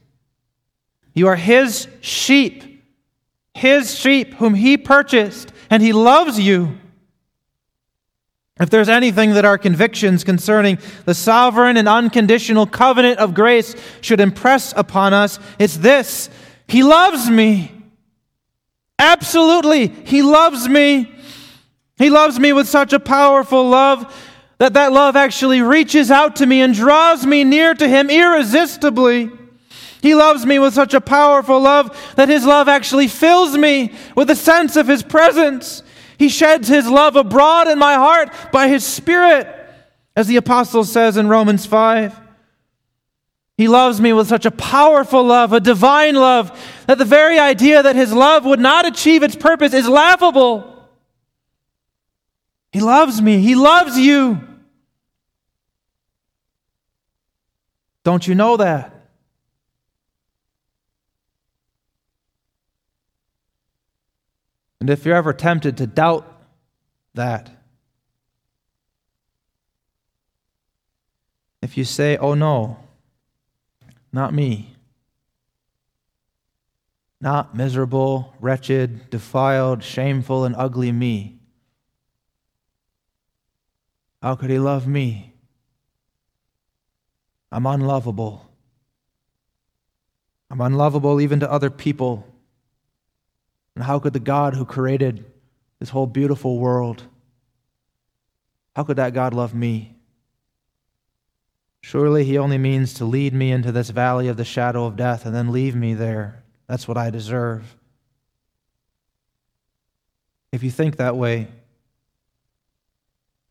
You 1.15 1.29
are 1.29 1.37
his 1.37 1.89
sheep, 2.03 2.85
his 3.55 3.99
sheep 3.99 4.35
whom 4.35 4.55
he 4.55 4.77
purchased, 4.77 5.51
and 5.71 5.83
he 5.83 5.95
loves 5.95 6.39
you. 6.39 6.79
If 8.61 8.69
there's 8.69 8.91
anything 8.91 9.33
that 9.35 9.45
our 9.45 9.59
convictions 9.59 10.23
concerning 10.23 10.79
the 11.07 11.15
sovereign 11.15 11.77
and 11.77 11.89
unconditional 11.89 12.67
covenant 12.67 13.19
of 13.19 13.35
grace 13.35 13.75
should 14.01 14.21
impress 14.21 14.75
upon 14.77 15.15
us, 15.15 15.39
it's 15.59 15.79
this 15.79 16.29
He 16.69 16.83
loves 16.83 17.31
me. 17.31 17.74
Absolutely. 18.99 19.89
He 19.89 20.23
loves 20.23 20.69
me. 20.69 21.13
He 21.97 22.11
loves 22.11 22.39
me 22.39 22.53
with 22.53 22.69
such 22.69 22.93
a 22.93 23.01
powerful 23.01 23.69
love 23.69 24.13
that 24.59 24.75
that 24.75 24.93
love 24.93 25.17
actually 25.17 25.63
reaches 25.63 26.11
out 26.11 26.37
to 26.37 26.47
me 26.47 26.61
and 26.61 26.75
draws 26.75 27.27
me 27.27 27.45
near 27.45 27.75
to 27.75 27.89
him 27.89 28.09
irresistibly. 28.09 29.31
He 30.01 30.15
loves 30.15 30.45
me 30.45 30.59
with 30.59 30.75
such 30.75 30.95
a 30.95 31.01
powerful 31.01 31.61
love 31.61 32.15
that 32.17 32.29
his 32.29 32.45
love 32.45 32.69
actually 32.69 33.09
fills 33.09 33.57
me 33.57 33.93
with 34.15 34.31
a 34.31 34.37
sense 34.37 34.77
of 34.77 34.87
his 34.87 35.03
presence. 35.03 35.83
He 36.19 36.29
sheds 36.29 36.69
his 36.69 36.89
love 36.89 37.17
abroad 37.17 37.69
in 37.69 37.79
my 37.79 37.95
heart 37.95 38.31
by 38.53 38.69
his 38.69 38.85
spirit, 38.85 39.49
as 40.15 40.27
the 40.27 40.37
apostle 40.37 40.85
says 40.85 41.17
in 41.17 41.29
Romans 41.29 41.67
5. 41.67 42.24
He 43.57 43.69
loves 43.69 44.01
me 44.01 44.13
with 44.13 44.27
such 44.27 44.47
a 44.47 44.51
powerful 44.51 45.23
love, 45.25 45.53
a 45.53 45.61
divine 45.61 46.17
love, 46.17 46.51
that 46.87 46.99
the 46.99 47.05
very 47.05 47.39
idea 47.39 47.83
that 47.83 47.95
his 47.95 48.13
love 48.13 48.45
would 48.45 48.59
not 48.59 48.87
achieve 48.87 49.23
its 49.23 49.37
purpose 49.37 49.73
is 49.73 49.89
laughable. 49.89 50.89
He 52.73 52.81
loves 52.81 53.23
me. 53.23 53.39
He 53.39 53.55
loves 53.55 53.97
you. 53.97 54.41
Don't 58.03 58.27
you 58.27 58.35
know 58.35 58.57
that? 58.57 58.91
And 64.81 64.91
if 64.91 65.07
you're 65.07 65.17
ever 65.17 65.33
tempted 65.33 65.79
to 65.79 65.87
doubt 65.87 66.27
that, 67.15 67.51
if 71.63 71.79
you 71.79 71.85
say, 71.85 72.19
oh 72.19 72.35
no, 72.35 72.84
not 74.15 74.33
me. 74.33 74.77
Not 77.21 77.57
miserable, 77.57 78.35
wretched, 78.41 79.11
defiled, 79.11 79.83
shameful, 79.83 80.45
and 80.45 80.55
ugly 80.57 80.93
me. 80.93 81.41
How 84.23 84.37
could 84.37 84.51
he 84.51 84.59
love 84.59 84.87
me? 84.87 85.35
I'm 87.51 87.67
unlovable. 87.67 88.49
I'm 90.51 90.61
unlovable 90.61 91.21
even 91.21 91.41
to 91.41 91.51
other 91.51 91.71
people. 91.71 92.27
And 93.75 93.85
how 93.85 93.99
could 93.99 94.13
the 94.13 94.21
God 94.21 94.55
who 94.55 94.65
created 94.65 95.25
this 95.81 95.91
whole 95.91 96.07
beautiful 96.07 96.59
world, 96.59 97.03
how 98.77 98.85
could 98.85 98.97
that 98.97 99.13
God 99.13 99.35
love 99.35 99.55
me? 99.55 99.94
Surely 101.85 102.25
he 102.25 102.39
only 102.39 102.57
means 102.57 102.95
to 102.95 103.05
lead 103.05 103.35
me 103.35 103.53
into 103.53 103.71
this 103.71 103.91
valley 103.91 104.27
of 104.27 104.39
the 104.39 104.45
shadow 104.45 104.87
of 104.87 104.97
death 104.97 105.27
and 105.27 105.35
then 105.35 105.53
leave 105.53 105.77
me 105.77 105.93
there. 105.93 106.43
That's 106.67 106.89
what 106.89 106.97
I 106.97 107.11
deserve. 107.11 107.77
If 110.51 110.63
you 110.63 110.71
think 110.71 110.97
that 110.97 111.15
way, 111.15 111.49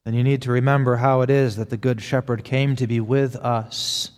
then 0.04 0.16
you 0.16 0.24
need 0.24 0.42
to 0.42 0.52
remember 0.52 0.96
how 0.96 1.22
it 1.22 1.30
is 1.30 1.58
that 1.58 1.70
the 1.70 1.78
Good 1.78 2.02
Shepherd 2.02 2.44
came 2.44 2.76
to 2.78 2.88
be 2.88 3.00
with 3.00 3.36
us 3.36 4.10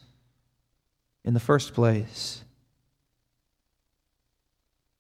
in 1.25 1.33
the 1.33 1.41
first 1.41 1.73
place. 1.73 2.41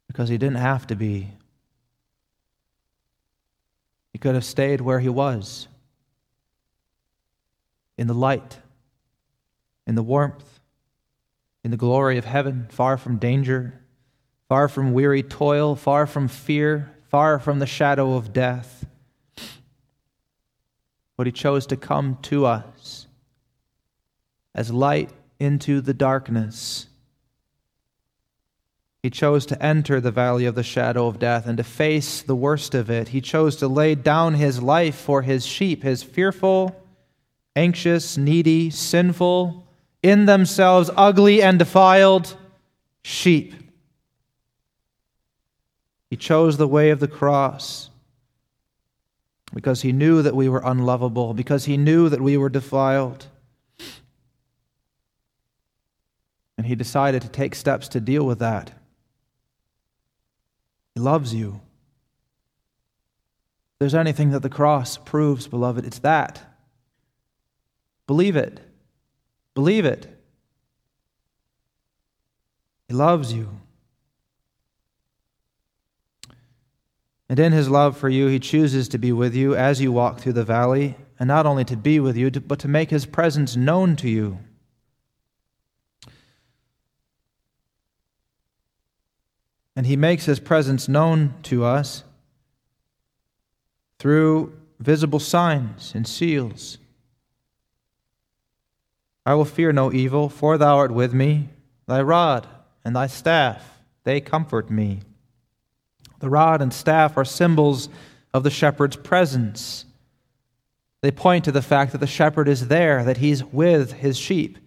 Because 0.07 0.27
he 0.27 0.37
didn't 0.37 0.57
have 0.57 0.87
to 0.87 0.95
be. 0.95 1.29
He 4.11 4.19
could 4.19 4.35
have 4.35 4.43
stayed 4.43 4.81
where 4.81 4.99
he 4.99 5.07
was, 5.07 5.69
in 7.97 8.07
the 8.07 8.13
light 8.13 8.57
in 9.87 9.95
the 9.95 10.03
warmth, 10.03 10.59
in 11.63 11.71
the 11.71 11.77
glory 11.77 12.17
of 12.17 12.25
heaven, 12.25 12.67
far 12.69 12.97
from 12.97 13.17
danger, 13.17 13.81
far 14.47 14.67
from 14.67 14.93
weary 14.93 15.23
toil, 15.23 15.75
far 15.75 16.05
from 16.05 16.27
fear, 16.27 16.91
far 17.09 17.39
from 17.39 17.59
the 17.59 17.65
shadow 17.65 18.15
of 18.15 18.33
death. 18.33 18.85
But 21.17 21.27
he 21.27 21.31
chose 21.31 21.65
to 21.67 21.77
come 21.77 22.17
to 22.23 22.45
us 22.45 23.07
as 24.53 24.71
light 24.71 25.11
into 25.39 25.81
the 25.81 25.93
darkness. 25.93 26.87
He 29.01 29.09
chose 29.09 29.45
to 29.47 29.63
enter 29.63 30.01
the 30.01 30.11
valley 30.11 30.45
of 30.45 30.55
the 30.55 30.63
shadow 30.63 31.07
of 31.07 31.19
death 31.19 31.45
and 31.45 31.57
to 31.57 31.63
face 31.63 32.21
the 32.21 32.35
worst 32.35 32.73
of 32.73 32.89
it. 32.89 33.09
He 33.09 33.21
chose 33.21 33.55
to 33.57 33.67
lay 33.67 33.95
down 33.95 34.33
his 34.33 34.61
life 34.61 34.95
for 34.95 35.21
his 35.21 35.45
sheep, 35.45 35.83
his 35.83 36.01
fearful, 36.01 36.75
anxious, 37.55 38.17
needy, 38.17 38.69
sinful, 38.69 39.64
in 40.05 40.27
themselves 40.27 40.91
ugly 40.95 41.41
and 41.41 41.57
defiled 41.57 42.37
sheep. 43.01 43.55
He 46.11 46.15
chose 46.15 46.57
the 46.57 46.67
way 46.67 46.91
of 46.91 46.99
the 46.99 47.07
cross 47.07 47.89
because 49.51 49.81
he 49.81 49.91
knew 49.91 50.21
that 50.21 50.35
we 50.35 50.47
were 50.47 50.61
unlovable, 50.63 51.33
because 51.33 51.65
he 51.65 51.75
knew 51.75 52.07
that 52.09 52.21
we 52.21 52.37
were 52.37 52.49
defiled. 52.49 53.25
And 56.55 56.67
he 56.67 56.75
decided 56.75 57.23
to 57.23 57.27
take 57.27 57.55
steps 57.55 57.87
to 57.89 57.99
deal 57.99 58.27
with 58.27 58.37
that. 58.39 58.71
He 60.93 61.01
loves 61.01 61.33
you. 61.33 61.61
If 63.73 63.79
there's 63.79 63.95
anything 63.95 64.29
that 64.31 64.43
the 64.43 64.49
cross 64.49 64.97
proves, 64.97 65.47
beloved, 65.47 65.83
it's 65.83 65.99
that. 65.99 66.43
Believe 68.05 68.35
it. 68.35 68.59
Believe 69.55 69.85
it. 69.85 70.07
He 72.87 72.93
loves 72.93 73.33
you. 73.33 73.49
And 77.27 77.39
in 77.39 77.53
his 77.53 77.69
love 77.69 77.97
for 77.97 78.07
you, 78.09 78.27
he 78.27 78.39
chooses 78.39 78.87
to 78.89 78.99
be 78.99 79.11
with 79.11 79.33
you 79.33 79.55
as 79.55 79.81
you 79.81 79.91
walk 79.91 80.19
through 80.19 80.33
the 80.33 80.43
valley, 80.43 80.95
and 81.17 81.27
not 81.27 81.47
only 81.47 81.65
to 81.65 81.75
be 81.75 81.99
with 81.99 82.15
you, 82.15 82.29
but 82.29 82.59
to 82.59 82.67
make 82.67 82.91
his 82.91 83.07
presence 83.07 83.55
known 83.55 83.95
to 83.95 84.09
you. 84.09 84.37
And 89.75 89.87
he 89.87 89.95
makes 89.95 90.25
his 90.25 90.39
presence 90.39 90.87
known 90.87 91.33
to 91.43 91.63
us 91.65 92.03
through 93.97 94.55
visible 94.79 95.19
signs 95.19 95.93
and 95.95 96.07
seals. 96.07 96.77
I 99.25 99.33
will 99.33 99.45
fear 99.45 99.71
no 99.71 99.91
evil, 99.91 100.29
for 100.29 100.57
thou 100.57 100.77
art 100.77 100.91
with 100.91 101.13
me. 101.13 101.49
Thy 101.87 102.01
rod 102.01 102.47
and 102.83 102.95
thy 102.95 103.07
staff, 103.07 103.81
they 104.03 104.21
comfort 104.21 104.69
me. 104.69 105.01
The 106.19 106.29
rod 106.29 106.61
and 106.61 106.73
staff 106.73 107.17
are 107.17 107.25
symbols 107.25 107.89
of 108.33 108.43
the 108.43 108.49
shepherd's 108.49 108.95
presence. 108.95 109.85
They 111.01 111.11
point 111.11 111.45
to 111.45 111.51
the 111.51 111.61
fact 111.61 111.91
that 111.91 111.99
the 111.99 112.07
shepherd 112.07 112.47
is 112.47 112.67
there, 112.67 113.03
that 113.03 113.17
he's 113.17 113.43
with 113.43 113.93
his 113.93 114.17
sheep. 114.17 114.57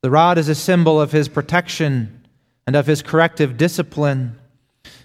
The 0.00 0.10
rod 0.10 0.38
is 0.38 0.48
a 0.48 0.54
symbol 0.54 1.00
of 1.00 1.12
his 1.12 1.28
protection 1.28 2.26
and 2.66 2.76
of 2.76 2.86
his 2.86 3.02
corrective 3.02 3.56
discipline. 3.56 4.38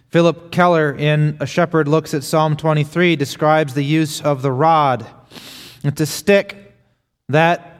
Phillip 0.09 0.51
Keller, 0.51 0.93
in 0.93 1.37
A 1.39 1.45
Shepherd 1.45 1.87
Looks 1.87 2.13
at 2.13 2.23
Psalm 2.23 2.57
23, 2.57 3.15
describes 3.15 3.73
the 3.73 3.83
use 3.83 4.21
of 4.21 4.41
the 4.41 4.51
rod. 4.51 5.05
It's 5.83 6.01
a 6.01 6.05
stick 6.05 6.73
that 7.27 7.78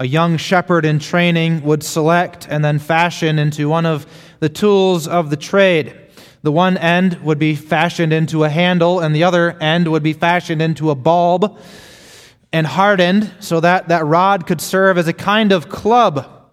a 0.00 0.06
young 0.06 0.38
shepherd 0.38 0.86
in 0.86 0.98
training 0.98 1.62
would 1.62 1.82
select 1.82 2.48
and 2.48 2.64
then 2.64 2.78
fashion 2.78 3.38
into 3.38 3.68
one 3.68 3.84
of 3.84 4.06
the 4.40 4.48
tools 4.48 5.06
of 5.06 5.28
the 5.28 5.36
trade. 5.36 5.94
The 6.42 6.50
one 6.50 6.78
end 6.78 7.22
would 7.22 7.38
be 7.38 7.54
fashioned 7.54 8.10
into 8.10 8.44
a 8.44 8.48
handle, 8.48 9.00
and 9.00 9.14
the 9.14 9.24
other 9.24 9.52
end 9.60 9.88
would 9.88 10.02
be 10.02 10.14
fashioned 10.14 10.62
into 10.62 10.88
a 10.88 10.94
bulb 10.94 11.60
and 12.50 12.66
hardened 12.66 13.30
so 13.40 13.60
that 13.60 13.88
that 13.88 14.06
rod 14.06 14.46
could 14.46 14.62
serve 14.62 14.96
as 14.96 15.06
a 15.06 15.12
kind 15.12 15.52
of 15.52 15.68
club. 15.68 16.48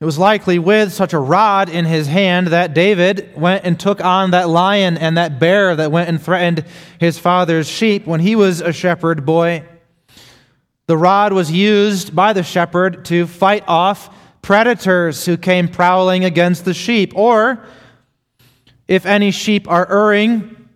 It 0.00 0.04
was 0.04 0.18
likely 0.18 0.58
with 0.58 0.92
such 0.92 1.12
a 1.12 1.20
rod 1.20 1.68
in 1.68 1.84
his 1.84 2.08
hand 2.08 2.48
that 2.48 2.74
David 2.74 3.32
went 3.36 3.64
and 3.64 3.78
took 3.78 4.04
on 4.04 4.32
that 4.32 4.48
lion 4.48 4.98
and 4.98 5.16
that 5.16 5.38
bear 5.38 5.76
that 5.76 5.92
went 5.92 6.08
and 6.08 6.20
threatened 6.20 6.64
his 6.98 7.16
father's 7.16 7.68
sheep 7.68 8.08
when 8.08 8.18
he 8.18 8.34
was 8.34 8.60
a 8.60 8.72
shepherd 8.72 9.24
boy. 9.24 9.62
The 10.90 10.96
rod 10.96 11.32
was 11.32 11.52
used 11.52 12.16
by 12.16 12.32
the 12.32 12.42
shepherd 12.42 13.04
to 13.04 13.28
fight 13.28 13.62
off 13.68 14.12
predators 14.42 15.24
who 15.24 15.36
came 15.36 15.68
prowling 15.68 16.24
against 16.24 16.64
the 16.64 16.74
sheep, 16.74 17.12
or 17.14 17.64
if 18.88 19.06
any 19.06 19.30
sheep 19.30 19.70
are 19.70 19.88
erring 19.88 20.68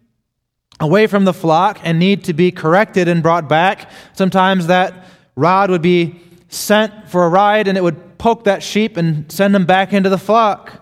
away 0.78 1.08
from 1.08 1.24
the 1.24 1.32
flock 1.32 1.80
and 1.82 1.98
need 1.98 2.22
to 2.26 2.32
be 2.32 2.52
corrected 2.52 3.08
and 3.08 3.24
brought 3.24 3.48
back, 3.48 3.90
sometimes 4.12 4.68
that 4.68 5.04
rod 5.34 5.68
would 5.68 5.82
be 5.82 6.20
sent 6.46 7.08
for 7.08 7.26
a 7.26 7.28
ride 7.28 7.66
and 7.66 7.76
it 7.76 7.82
would 7.82 8.16
poke 8.16 8.44
that 8.44 8.62
sheep 8.62 8.96
and 8.96 9.32
send 9.32 9.52
them 9.52 9.66
back 9.66 9.92
into 9.92 10.10
the 10.10 10.16
flock 10.16 10.80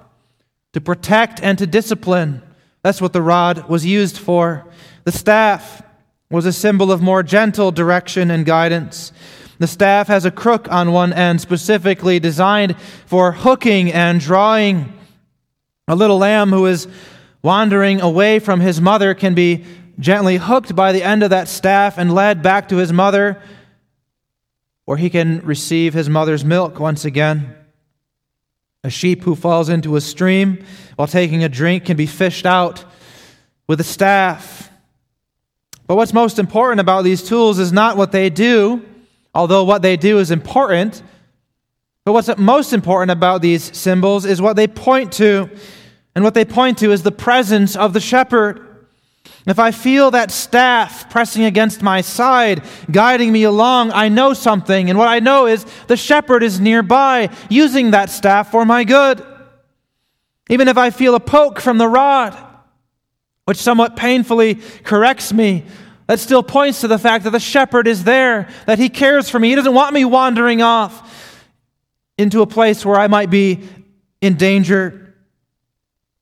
to 0.74 0.80
protect 0.82 1.40
and 1.40 1.56
to 1.56 1.66
discipline. 1.66 2.42
That's 2.82 3.00
what 3.00 3.14
the 3.14 3.22
rod 3.22 3.66
was 3.66 3.86
used 3.86 4.18
for. 4.18 4.68
The 5.04 5.12
staff 5.12 5.80
was 6.32 6.46
a 6.46 6.52
symbol 6.52 6.90
of 6.90 7.02
more 7.02 7.22
gentle 7.22 7.70
direction 7.70 8.30
and 8.30 8.46
guidance. 8.46 9.12
The 9.58 9.66
staff 9.66 10.08
has 10.08 10.24
a 10.24 10.30
crook 10.30 10.66
on 10.72 10.90
one 10.90 11.12
end, 11.12 11.40
specifically 11.40 12.18
designed 12.18 12.74
for 13.06 13.32
hooking 13.32 13.92
and 13.92 14.18
drawing. 14.18 14.98
A 15.86 15.94
little 15.94 16.18
lamb 16.18 16.50
who 16.50 16.66
is 16.66 16.88
wandering 17.42 18.00
away 18.00 18.38
from 18.38 18.60
his 18.60 18.80
mother 18.80 19.14
can 19.14 19.34
be 19.34 19.64
gently 19.98 20.38
hooked 20.38 20.74
by 20.74 20.92
the 20.92 21.02
end 21.02 21.22
of 21.22 21.30
that 21.30 21.48
staff 21.48 21.98
and 21.98 22.14
led 22.14 22.42
back 22.42 22.70
to 22.70 22.76
his 22.76 22.92
mother, 22.92 23.40
or 24.86 24.96
he 24.96 25.10
can 25.10 25.40
receive 25.40 25.92
his 25.92 26.08
mother's 26.08 26.44
milk 26.44 26.80
once 26.80 27.04
again. 27.04 27.54
A 28.84 28.90
sheep 28.90 29.22
who 29.22 29.36
falls 29.36 29.68
into 29.68 29.96
a 29.96 30.00
stream 30.00 30.64
while 30.96 31.06
taking 31.06 31.44
a 31.44 31.48
drink 31.48 31.84
can 31.84 31.96
be 31.96 32.06
fished 32.06 32.46
out 32.46 32.84
with 33.68 33.80
a 33.80 33.84
staff. 33.84 34.61
But 35.92 35.96
what's 35.96 36.14
most 36.14 36.38
important 36.38 36.80
about 36.80 37.04
these 37.04 37.22
tools 37.22 37.58
is 37.58 37.70
not 37.70 37.98
what 37.98 38.12
they 38.12 38.30
do, 38.30 38.82
although 39.34 39.64
what 39.64 39.82
they 39.82 39.98
do 39.98 40.20
is 40.20 40.30
important. 40.30 41.02
But 42.06 42.14
what's 42.14 42.34
most 42.38 42.72
important 42.72 43.10
about 43.10 43.42
these 43.42 43.76
symbols 43.76 44.24
is 44.24 44.40
what 44.40 44.56
they 44.56 44.66
point 44.66 45.12
to. 45.12 45.50
And 46.14 46.24
what 46.24 46.32
they 46.32 46.46
point 46.46 46.78
to 46.78 46.92
is 46.92 47.02
the 47.02 47.12
presence 47.12 47.76
of 47.76 47.92
the 47.92 48.00
shepherd. 48.00 48.86
If 49.46 49.58
I 49.58 49.70
feel 49.70 50.10
that 50.12 50.30
staff 50.30 51.10
pressing 51.10 51.44
against 51.44 51.82
my 51.82 52.00
side, 52.00 52.62
guiding 52.90 53.30
me 53.30 53.42
along, 53.42 53.92
I 53.92 54.08
know 54.08 54.32
something. 54.32 54.88
And 54.88 54.98
what 54.98 55.08
I 55.08 55.18
know 55.18 55.46
is 55.46 55.66
the 55.88 55.96
shepherd 55.98 56.42
is 56.42 56.58
nearby, 56.58 57.28
using 57.50 57.90
that 57.90 58.08
staff 58.08 58.50
for 58.50 58.64
my 58.64 58.84
good. 58.84 59.22
Even 60.48 60.68
if 60.68 60.78
I 60.78 60.88
feel 60.88 61.14
a 61.14 61.20
poke 61.20 61.60
from 61.60 61.76
the 61.76 61.86
rod, 61.86 62.34
which 63.44 63.58
somewhat 63.58 63.96
painfully 63.96 64.54
corrects 64.84 65.32
me, 65.32 65.64
that 66.12 66.20
still 66.20 66.42
points 66.42 66.82
to 66.82 66.88
the 66.88 66.98
fact 66.98 67.24
that 67.24 67.30
the 67.30 67.40
shepherd 67.40 67.88
is 67.88 68.04
there, 68.04 68.46
that 68.66 68.78
he 68.78 68.90
cares 68.90 69.30
for 69.30 69.38
me. 69.38 69.48
He 69.48 69.54
doesn't 69.54 69.72
want 69.72 69.94
me 69.94 70.04
wandering 70.04 70.60
off 70.60 71.42
into 72.18 72.42
a 72.42 72.46
place 72.46 72.84
where 72.84 73.00
I 73.00 73.06
might 73.06 73.30
be 73.30 73.66
in 74.20 74.34
danger. 74.34 75.14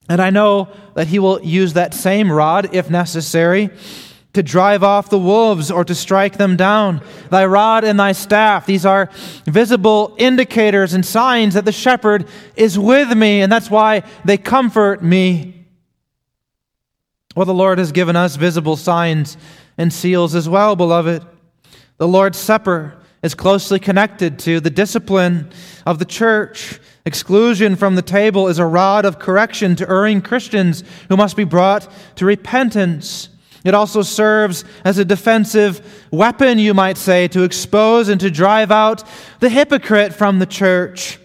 And 0.08 0.22
I 0.22 0.30
know 0.30 0.68
that 0.94 1.08
he 1.08 1.18
will 1.18 1.42
use 1.42 1.72
that 1.72 1.92
same 1.92 2.30
rod, 2.30 2.72
if 2.72 2.88
necessary, 2.88 3.70
to 4.34 4.44
drive 4.44 4.84
off 4.84 5.10
the 5.10 5.18
wolves 5.18 5.72
or 5.72 5.84
to 5.84 5.94
strike 5.96 6.36
them 6.36 6.54
down. 6.54 7.02
Thy 7.28 7.44
rod 7.44 7.82
and 7.82 7.98
thy 7.98 8.12
staff, 8.12 8.66
these 8.66 8.86
are 8.86 9.10
visible 9.44 10.14
indicators 10.18 10.94
and 10.94 11.04
signs 11.04 11.54
that 11.54 11.64
the 11.64 11.72
shepherd 11.72 12.28
is 12.54 12.78
with 12.78 13.12
me, 13.16 13.40
and 13.40 13.50
that's 13.50 13.68
why 13.68 14.04
they 14.24 14.38
comfort 14.38 15.02
me. 15.02 15.66
Well, 17.34 17.46
the 17.46 17.54
Lord 17.54 17.78
has 17.78 17.90
given 17.90 18.14
us 18.14 18.36
visible 18.36 18.76
signs 18.76 19.36
and 19.80 19.90
seals 19.90 20.34
as 20.34 20.46
well, 20.46 20.76
beloved. 20.76 21.24
The 21.96 22.06
Lord's 22.06 22.36
Supper 22.36 22.98
is 23.22 23.34
closely 23.34 23.78
connected 23.78 24.38
to 24.40 24.60
the 24.60 24.68
discipline 24.68 25.50
of 25.86 25.98
the 25.98 26.04
church. 26.04 26.78
Exclusion 27.06 27.76
from 27.76 27.94
the 27.94 28.02
table 28.02 28.48
is 28.48 28.58
a 28.58 28.66
rod 28.66 29.06
of 29.06 29.18
correction 29.18 29.74
to 29.76 29.88
erring 29.88 30.20
Christians 30.20 30.84
who 31.08 31.16
must 31.16 31.34
be 31.34 31.44
brought 31.44 31.88
to 32.16 32.26
repentance. 32.26 33.30
It 33.64 33.72
also 33.72 34.02
serves 34.02 34.66
as 34.84 34.98
a 34.98 35.04
defensive 35.04 36.06
weapon, 36.10 36.58
you 36.58 36.74
might 36.74 36.98
say, 36.98 37.26
to 37.28 37.42
expose 37.42 38.10
and 38.10 38.20
to 38.20 38.30
drive 38.30 38.70
out 38.70 39.02
the 39.38 39.48
hypocrite 39.48 40.12
from 40.12 40.40
the 40.40 40.46
church. 40.46 41.18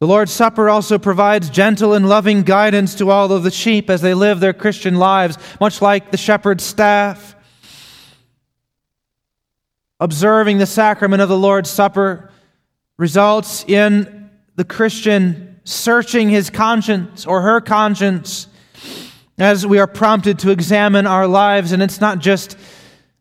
The 0.00 0.06
Lord's 0.06 0.32
Supper 0.32 0.70
also 0.70 0.98
provides 0.98 1.50
gentle 1.50 1.92
and 1.92 2.08
loving 2.08 2.42
guidance 2.42 2.94
to 2.96 3.10
all 3.10 3.30
of 3.30 3.42
the 3.42 3.50
sheep 3.50 3.90
as 3.90 4.00
they 4.00 4.14
live 4.14 4.40
their 4.40 4.54
Christian 4.54 4.94
lives, 4.94 5.36
much 5.60 5.82
like 5.82 6.10
the 6.10 6.16
shepherd's 6.16 6.64
staff. 6.64 7.36
Observing 10.00 10.56
the 10.56 10.64
sacrament 10.64 11.20
of 11.20 11.28
the 11.28 11.36
Lord's 11.36 11.68
Supper 11.68 12.30
results 12.96 13.62
in 13.68 14.30
the 14.56 14.64
Christian 14.64 15.60
searching 15.64 16.30
his 16.30 16.48
conscience 16.48 17.26
or 17.26 17.42
her 17.42 17.60
conscience 17.60 18.46
as 19.38 19.66
we 19.66 19.78
are 19.78 19.86
prompted 19.86 20.38
to 20.38 20.50
examine 20.50 21.06
our 21.06 21.26
lives. 21.26 21.72
And 21.72 21.82
it's 21.82 22.00
not 22.00 22.20
just 22.20 22.56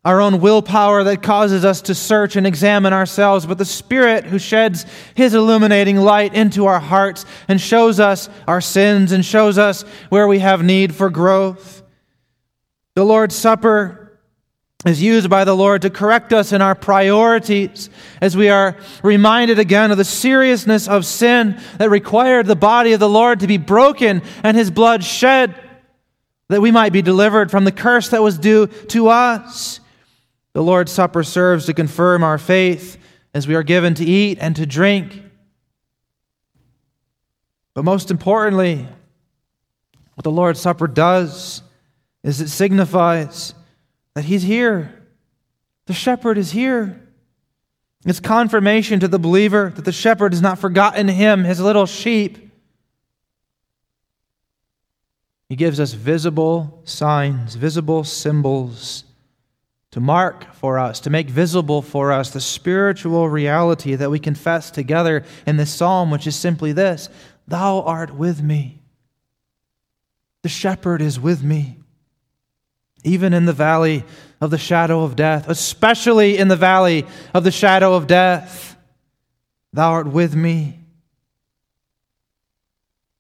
our 0.06 0.22
own 0.22 0.40
willpower 0.40 1.04
that 1.04 1.22
causes 1.22 1.66
us 1.66 1.82
to 1.84 1.96
search 1.96 2.36
and 2.36 2.48
examine 2.48 2.94
ourselves, 2.94 3.46
but 3.46 3.58
the 3.58 3.66
Spirit 3.66 4.26
who 4.26 4.40
sheds 4.40 4.86
His 5.14 5.34
illuminating 5.34 5.98
light 5.98 6.34
into 6.34 6.66
our 6.68 6.80
hearts 6.80 7.26
and 7.48 7.60
shows 7.60 8.00
us 8.00 8.30
our 8.48 8.62
sins 8.62 9.12
and 9.12 9.26
shows 9.26 9.58
us 9.58 9.84
where 10.10 10.28
we 10.28 10.40
have 10.40 10.64
need 10.64 10.96
for 10.96 11.10
growth. 11.10 11.84
The 12.96 13.04
Lord's 13.04 13.36
Supper 13.36 14.18
is 14.86 15.04
used 15.04 15.30
by 15.30 15.44
the 15.44 15.56
Lord 15.56 15.82
to 15.82 15.90
correct 15.90 16.32
us 16.32 16.54
in 16.54 16.62
our 16.62 16.76
priorities 16.76 17.90
as 18.22 18.38
we 18.38 18.48
are 18.48 18.78
reminded 19.04 19.60
again 19.60 19.92
of 19.92 19.98
the 19.98 20.06
seriousness 20.06 20.88
of 20.88 21.06
sin 21.06 21.60
that 21.78 21.90
required 21.90 22.46
the 22.46 22.56
body 22.56 22.94
of 22.94 23.02
the 23.02 23.10
Lord 23.10 23.42
to 23.42 23.48
be 23.48 23.58
broken 23.58 24.22
and 24.44 24.56
His 24.56 24.72
blood 24.72 25.04
shed 25.04 25.54
that 26.48 26.62
we 26.62 26.72
might 26.72 26.94
be 26.94 27.02
delivered 27.02 27.52
from 27.52 27.66
the 27.66 27.72
curse 27.72 28.10
that 28.10 28.24
was 28.24 28.38
due 28.38 28.68
to 28.68 29.10
us. 29.10 29.79
The 30.60 30.66
Lord's 30.66 30.92
Supper 30.92 31.24
serves 31.24 31.68
to 31.68 31.74
confirm 31.74 32.22
our 32.22 32.38
faith 32.38 32.98
as 33.34 33.48
we 33.48 33.56
are 33.56 33.64
given 33.64 33.94
to 33.94 34.04
eat 34.04 34.40
and 34.42 34.58
to 34.58 34.66
drink. 34.66 35.24
But 37.74 37.86
most 37.86 38.12
importantly, 38.12 38.86
what 40.16 40.26
the 40.26 40.32
Lord's 40.32 40.60
Supper 40.60 40.86
does 40.86 41.62
is 42.24 42.42
it 42.42 42.50
signifies 42.50 43.54
that 44.16 44.26
He's 44.26 44.44
here. 44.44 44.94
The 45.86 45.94
shepherd 45.94 46.38
is 46.38 46.52
here. 46.52 47.08
It's 48.06 48.20
confirmation 48.20 49.00
to 49.00 49.08
the 49.08 49.18
believer 49.18 49.72
that 49.74 49.86
the 49.86 49.94
shepherd 49.94 50.34
has 50.34 50.42
not 50.42 50.60
forgotten 50.60 51.08
him, 51.08 51.46
his 51.46 51.62
little 51.62 51.86
sheep. 51.86 52.52
He 55.48 55.56
gives 55.56 55.80
us 55.80 55.94
visible 55.94 56.82
signs, 56.84 57.56
visible 57.56 58.04
symbols 58.04 59.06
to 59.92 60.00
mark 60.00 60.54
for 60.54 60.78
us, 60.78 61.00
to 61.02 61.10
make 61.10 61.30
visible 61.30 61.82
for 61.82 62.12
us 62.12 62.30
the 62.30 62.42
spiritual 62.42 63.28
reality 63.28 63.96
that 63.96 64.12
we 64.12 64.20
confess 64.20 64.70
together 64.70 65.24
in 65.48 65.58
this 65.58 65.74
psalm, 65.74 66.12
which 66.12 66.28
is 66.28 66.36
simply 66.36 66.72
this 66.72 67.10
Thou 67.48 67.82
art 67.82 68.14
with 68.14 68.44
me. 68.44 68.82
The 70.44 70.50
shepherd 70.50 71.02
is 71.02 71.20
with 71.20 71.44
me. 71.44 71.78
Even 73.04 73.34
in 73.34 73.46
the 73.46 73.54
valley 73.54 74.04
of 74.42 74.52
the 74.52 74.58
shadow 74.58 75.04
of 75.04 75.16
death, 75.16 75.50
especially 75.50 76.38
in 76.38 76.50
the 76.50 76.56
valley 76.56 77.06
of 77.34 77.44
the 77.44 77.52
shadow 77.52 77.96
of 77.96 78.08
death, 78.08 78.78
thou 79.74 79.92
art 79.92 80.08
with 80.08 80.36
me. 80.36 80.80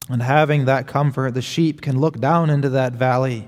And 0.09 0.22
having 0.22 0.65
that 0.65 0.88
comfort, 0.88 1.34
the 1.34 1.41
sheep 1.41 1.82
can 1.82 1.99
look 1.99 2.20
down 2.20 2.49
into 2.49 2.70
that 2.70 2.93
valley 2.93 3.47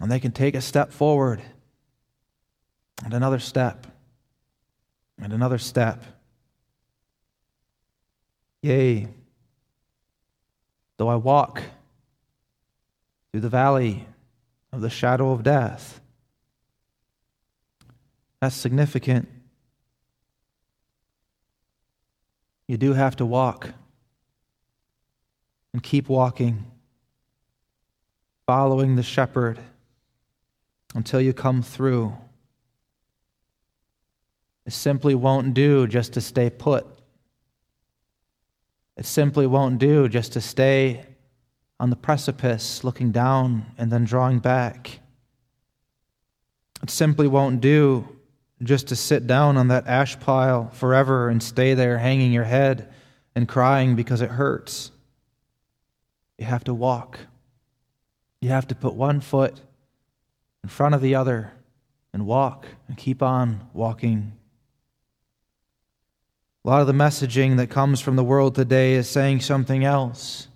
and 0.00 0.10
they 0.10 0.20
can 0.20 0.32
take 0.32 0.54
a 0.54 0.60
step 0.60 0.92
forward 0.92 1.42
and 3.04 3.14
another 3.14 3.38
step 3.38 3.86
and 5.20 5.32
another 5.32 5.58
step. 5.58 6.04
Yea, 8.62 9.08
though 10.96 11.08
I 11.08 11.16
walk 11.16 11.62
through 13.30 13.40
the 13.40 13.48
valley 13.48 14.06
of 14.72 14.80
the 14.80 14.90
shadow 14.90 15.32
of 15.32 15.42
death, 15.42 16.00
that's 18.40 18.54
significant. 18.54 19.28
You 22.66 22.76
do 22.76 22.92
have 22.92 23.16
to 23.16 23.26
walk 23.26 23.70
and 25.72 25.82
keep 25.82 26.08
walking, 26.08 26.70
following 28.46 28.96
the 28.96 29.02
shepherd 29.02 29.58
until 30.94 31.20
you 31.20 31.32
come 31.32 31.62
through. 31.62 32.16
It 34.66 34.72
simply 34.72 35.14
won't 35.14 35.54
do 35.54 35.86
just 35.86 36.12
to 36.14 36.20
stay 36.20 36.50
put. 36.50 36.86
It 38.96 39.06
simply 39.06 39.46
won't 39.46 39.78
do 39.78 40.08
just 40.08 40.32
to 40.32 40.40
stay 40.40 41.06
on 41.80 41.90
the 41.90 41.96
precipice, 41.96 42.82
looking 42.82 43.12
down 43.12 43.66
and 43.78 43.90
then 43.90 44.04
drawing 44.04 44.40
back. 44.40 45.00
It 46.82 46.90
simply 46.90 47.28
won't 47.28 47.60
do 47.60 48.16
just 48.62 48.88
to 48.88 48.96
sit 48.96 49.26
down 49.26 49.56
on 49.56 49.68
that 49.68 49.86
ash 49.86 50.18
pile 50.18 50.70
forever 50.70 51.28
and 51.28 51.42
stay 51.42 51.74
there 51.74 51.98
hanging 51.98 52.32
your 52.32 52.44
head 52.44 52.92
and 53.34 53.48
crying 53.48 53.94
because 53.94 54.20
it 54.20 54.30
hurts. 54.30 54.90
You 56.38 56.46
have 56.46 56.64
to 56.64 56.74
walk. 56.74 57.20
You 58.40 58.48
have 58.50 58.66
to 58.68 58.74
put 58.74 58.94
one 58.94 59.20
foot 59.20 59.60
in 60.62 60.68
front 60.68 60.94
of 60.94 61.00
the 61.00 61.14
other 61.14 61.52
and 62.12 62.26
walk 62.26 62.66
and 62.88 62.96
keep 62.96 63.22
on 63.22 63.68
walking. 63.72 64.32
A 66.64 66.68
lot 66.68 66.80
of 66.80 66.86
the 66.86 66.92
messaging 66.92 67.56
that 67.56 67.68
comes 67.68 68.00
from 68.00 68.16
the 68.16 68.24
world 68.24 68.54
today 68.54 68.94
is 68.94 69.08
saying 69.08 69.40
something 69.40 69.84
else. 69.84 70.48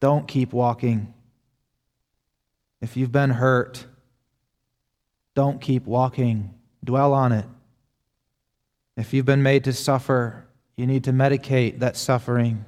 Don't 0.00 0.28
keep 0.28 0.52
walking. 0.52 1.12
If 2.80 2.96
you've 2.96 3.12
been 3.12 3.30
hurt, 3.30 3.86
don't 5.34 5.60
keep 5.60 5.86
walking. 5.86 6.54
Dwell 6.84 7.12
on 7.12 7.32
it. 7.32 7.46
If 8.96 9.12
you've 9.12 9.26
been 9.26 9.42
made 9.42 9.64
to 9.64 9.72
suffer, 9.72 10.46
you 10.76 10.86
need 10.86 11.04
to 11.04 11.12
medicate 11.12 11.80
that 11.80 11.96
suffering. 11.96 12.64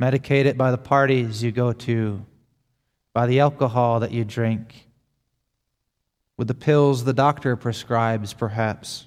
Medicate 0.00 0.46
it 0.46 0.58
by 0.58 0.70
the 0.70 0.78
parties 0.78 1.42
you 1.42 1.52
go 1.52 1.72
to, 1.72 2.24
by 3.16 3.24
the 3.26 3.40
alcohol 3.40 4.00
that 4.00 4.12
you 4.12 4.26
drink, 4.26 4.88
with 6.36 6.48
the 6.48 6.54
pills 6.54 7.02
the 7.02 7.14
doctor 7.14 7.56
prescribes, 7.56 8.34
perhaps. 8.34 9.06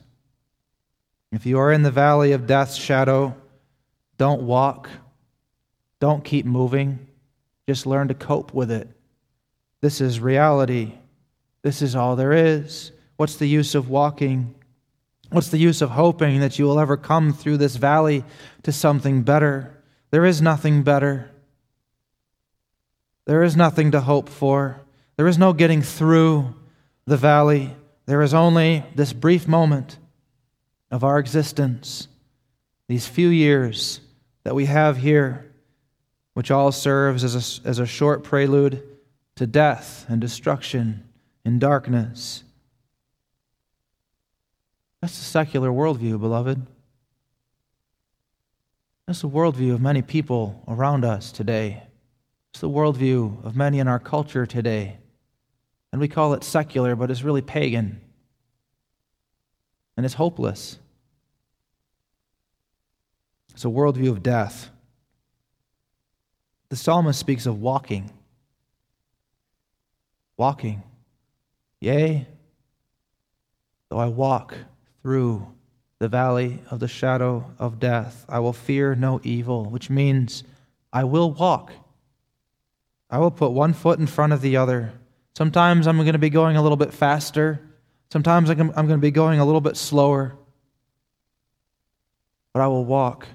If 1.31 1.45
you 1.45 1.59
are 1.59 1.71
in 1.71 1.83
the 1.83 1.91
valley 1.91 2.31
of 2.31 2.47
death's 2.47 2.75
shadow, 2.75 3.35
don't 4.17 4.41
walk, 4.41 4.89
don't 5.99 6.23
keep 6.23 6.47
moving, 6.47 7.05
just 7.67 7.85
learn 7.85 8.07
to 8.07 8.15
cope 8.15 8.51
with 8.51 8.71
it. 8.71 8.89
This 9.79 10.01
is 10.01 10.19
reality. 10.19 10.93
This 11.61 11.83
is 11.83 11.95
all 11.95 12.15
there 12.15 12.33
is. 12.33 12.91
What's 13.17 13.35
the 13.35 13.45
use 13.45 13.75
of 13.75 13.89
walking? 13.89 14.55
What's 15.29 15.49
the 15.49 15.59
use 15.59 15.83
of 15.83 15.91
hoping 15.91 16.39
that 16.39 16.57
you 16.57 16.65
will 16.65 16.79
ever 16.79 16.97
come 16.97 17.31
through 17.31 17.57
this 17.57 17.75
valley 17.75 18.23
to 18.63 18.71
something 18.71 19.21
better? 19.21 19.83
There 20.09 20.25
is 20.25 20.41
nothing 20.41 20.81
better. 20.81 21.29
There 23.29 23.43
is 23.43 23.55
nothing 23.55 23.91
to 23.91 24.01
hope 24.01 24.27
for. 24.27 24.81
There 25.15 25.27
is 25.27 25.37
no 25.37 25.53
getting 25.53 25.83
through 25.83 26.55
the 27.05 27.15
valley. 27.15 27.75
There 28.07 28.23
is 28.23 28.33
only 28.33 28.83
this 28.95 29.13
brief 29.13 29.47
moment 29.47 29.99
of 30.89 31.03
our 31.03 31.19
existence, 31.19 32.07
these 32.87 33.05
few 33.05 33.29
years 33.29 34.01
that 34.41 34.55
we 34.55 34.65
have 34.65 34.97
here, 34.97 35.53
which 36.33 36.49
all 36.49 36.71
serves 36.71 37.23
as 37.23 37.35
a, 37.35 37.69
as 37.69 37.77
a 37.77 37.85
short 37.85 38.23
prelude 38.23 38.81
to 39.35 39.45
death 39.45 40.07
and 40.09 40.19
destruction 40.19 41.07
in 41.45 41.59
darkness. 41.59 42.43
That's 45.01 45.19
the 45.19 45.25
secular 45.25 45.69
worldview, 45.69 46.19
beloved. 46.19 46.65
That's 49.05 49.21
the 49.21 49.29
worldview 49.29 49.75
of 49.75 49.81
many 49.81 50.01
people 50.01 50.63
around 50.67 51.05
us 51.05 51.31
today. 51.31 51.83
It's 52.59 52.61
the 52.63 52.69
worldview 52.69 53.45
of 53.45 53.55
many 53.55 53.79
in 53.79 53.87
our 53.87 53.99
culture 53.99 54.45
today. 54.45 54.97
And 55.93 56.01
we 56.01 56.09
call 56.09 56.33
it 56.33 56.43
secular, 56.43 56.93
but 56.93 57.09
it's 57.09 57.23
really 57.23 57.41
pagan. 57.41 58.01
And 59.95 60.05
it's 60.05 60.15
hopeless. 60.15 60.77
It's 63.53 63.63
a 63.63 63.69
worldview 63.69 64.09
of 64.09 64.21
death. 64.21 64.71
The 66.67 66.75
psalmist 66.75 67.17
speaks 67.17 67.45
of 67.45 67.61
walking. 67.61 68.11
Walking. 70.35 70.83
Yea, 71.79 72.27
though 73.87 73.99
I 73.99 74.07
walk 74.07 74.57
through 75.01 75.47
the 75.99 76.09
valley 76.09 76.59
of 76.69 76.81
the 76.81 76.89
shadow 76.89 77.53
of 77.57 77.79
death, 77.79 78.25
I 78.27 78.39
will 78.39 78.51
fear 78.51 78.95
no 78.95 79.21
evil, 79.23 79.63
which 79.63 79.89
means 79.89 80.43
I 80.91 81.05
will 81.05 81.31
walk. 81.31 81.71
I 83.09 83.17
will 83.17 83.31
put 83.31 83.51
one 83.51 83.73
foot 83.73 83.99
in 83.99 84.07
front 84.07 84.33
of 84.33 84.41
the 84.41 84.57
other. 84.57 84.93
Sometimes 85.35 85.87
I'm 85.87 85.97
going 85.97 86.13
to 86.13 86.19
be 86.19 86.29
going 86.29 86.57
a 86.57 86.61
little 86.61 86.77
bit 86.77 86.93
faster. 86.93 87.59
Sometimes 88.11 88.49
I'm 88.49 88.71
going 88.71 88.89
to 88.89 88.97
be 88.97 89.11
going 89.11 89.39
a 89.39 89.45
little 89.45 89.61
bit 89.61 89.77
slower. 89.77 90.35
But 92.53 92.61
I 92.61 92.67
will 92.67 92.85
walk. 92.85 93.27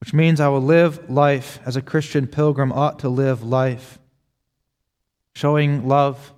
Which 0.00 0.14
means 0.14 0.40
I 0.40 0.48
will 0.48 0.62
live 0.62 1.10
life 1.10 1.58
as 1.66 1.76
a 1.76 1.82
Christian 1.82 2.26
pilgrim 2.26 2.70
ought 2.70 3.00
to 3.00 3.08
live 3.08 3.42
life, 3.42 3.98
showing 5.34 5.88
love 5.88 6.32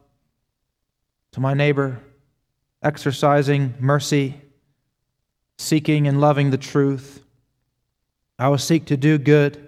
to 1.32 1.41
my 1.41 1.55
neighbor, 1.55 2.01
exercising 2.82 3.74
mercy, 3.78 4.41
seeking 5.59 6.07
and 6.07 6.20
loving 6.20 6.51
the 6.51 6.57
truth. 6.57 7.22
I 8.39 8.49
will 8.49 8.59
seek 8.59 8.86
to 8.86 8.97
do 8.97 9.18
good 9.18 9.67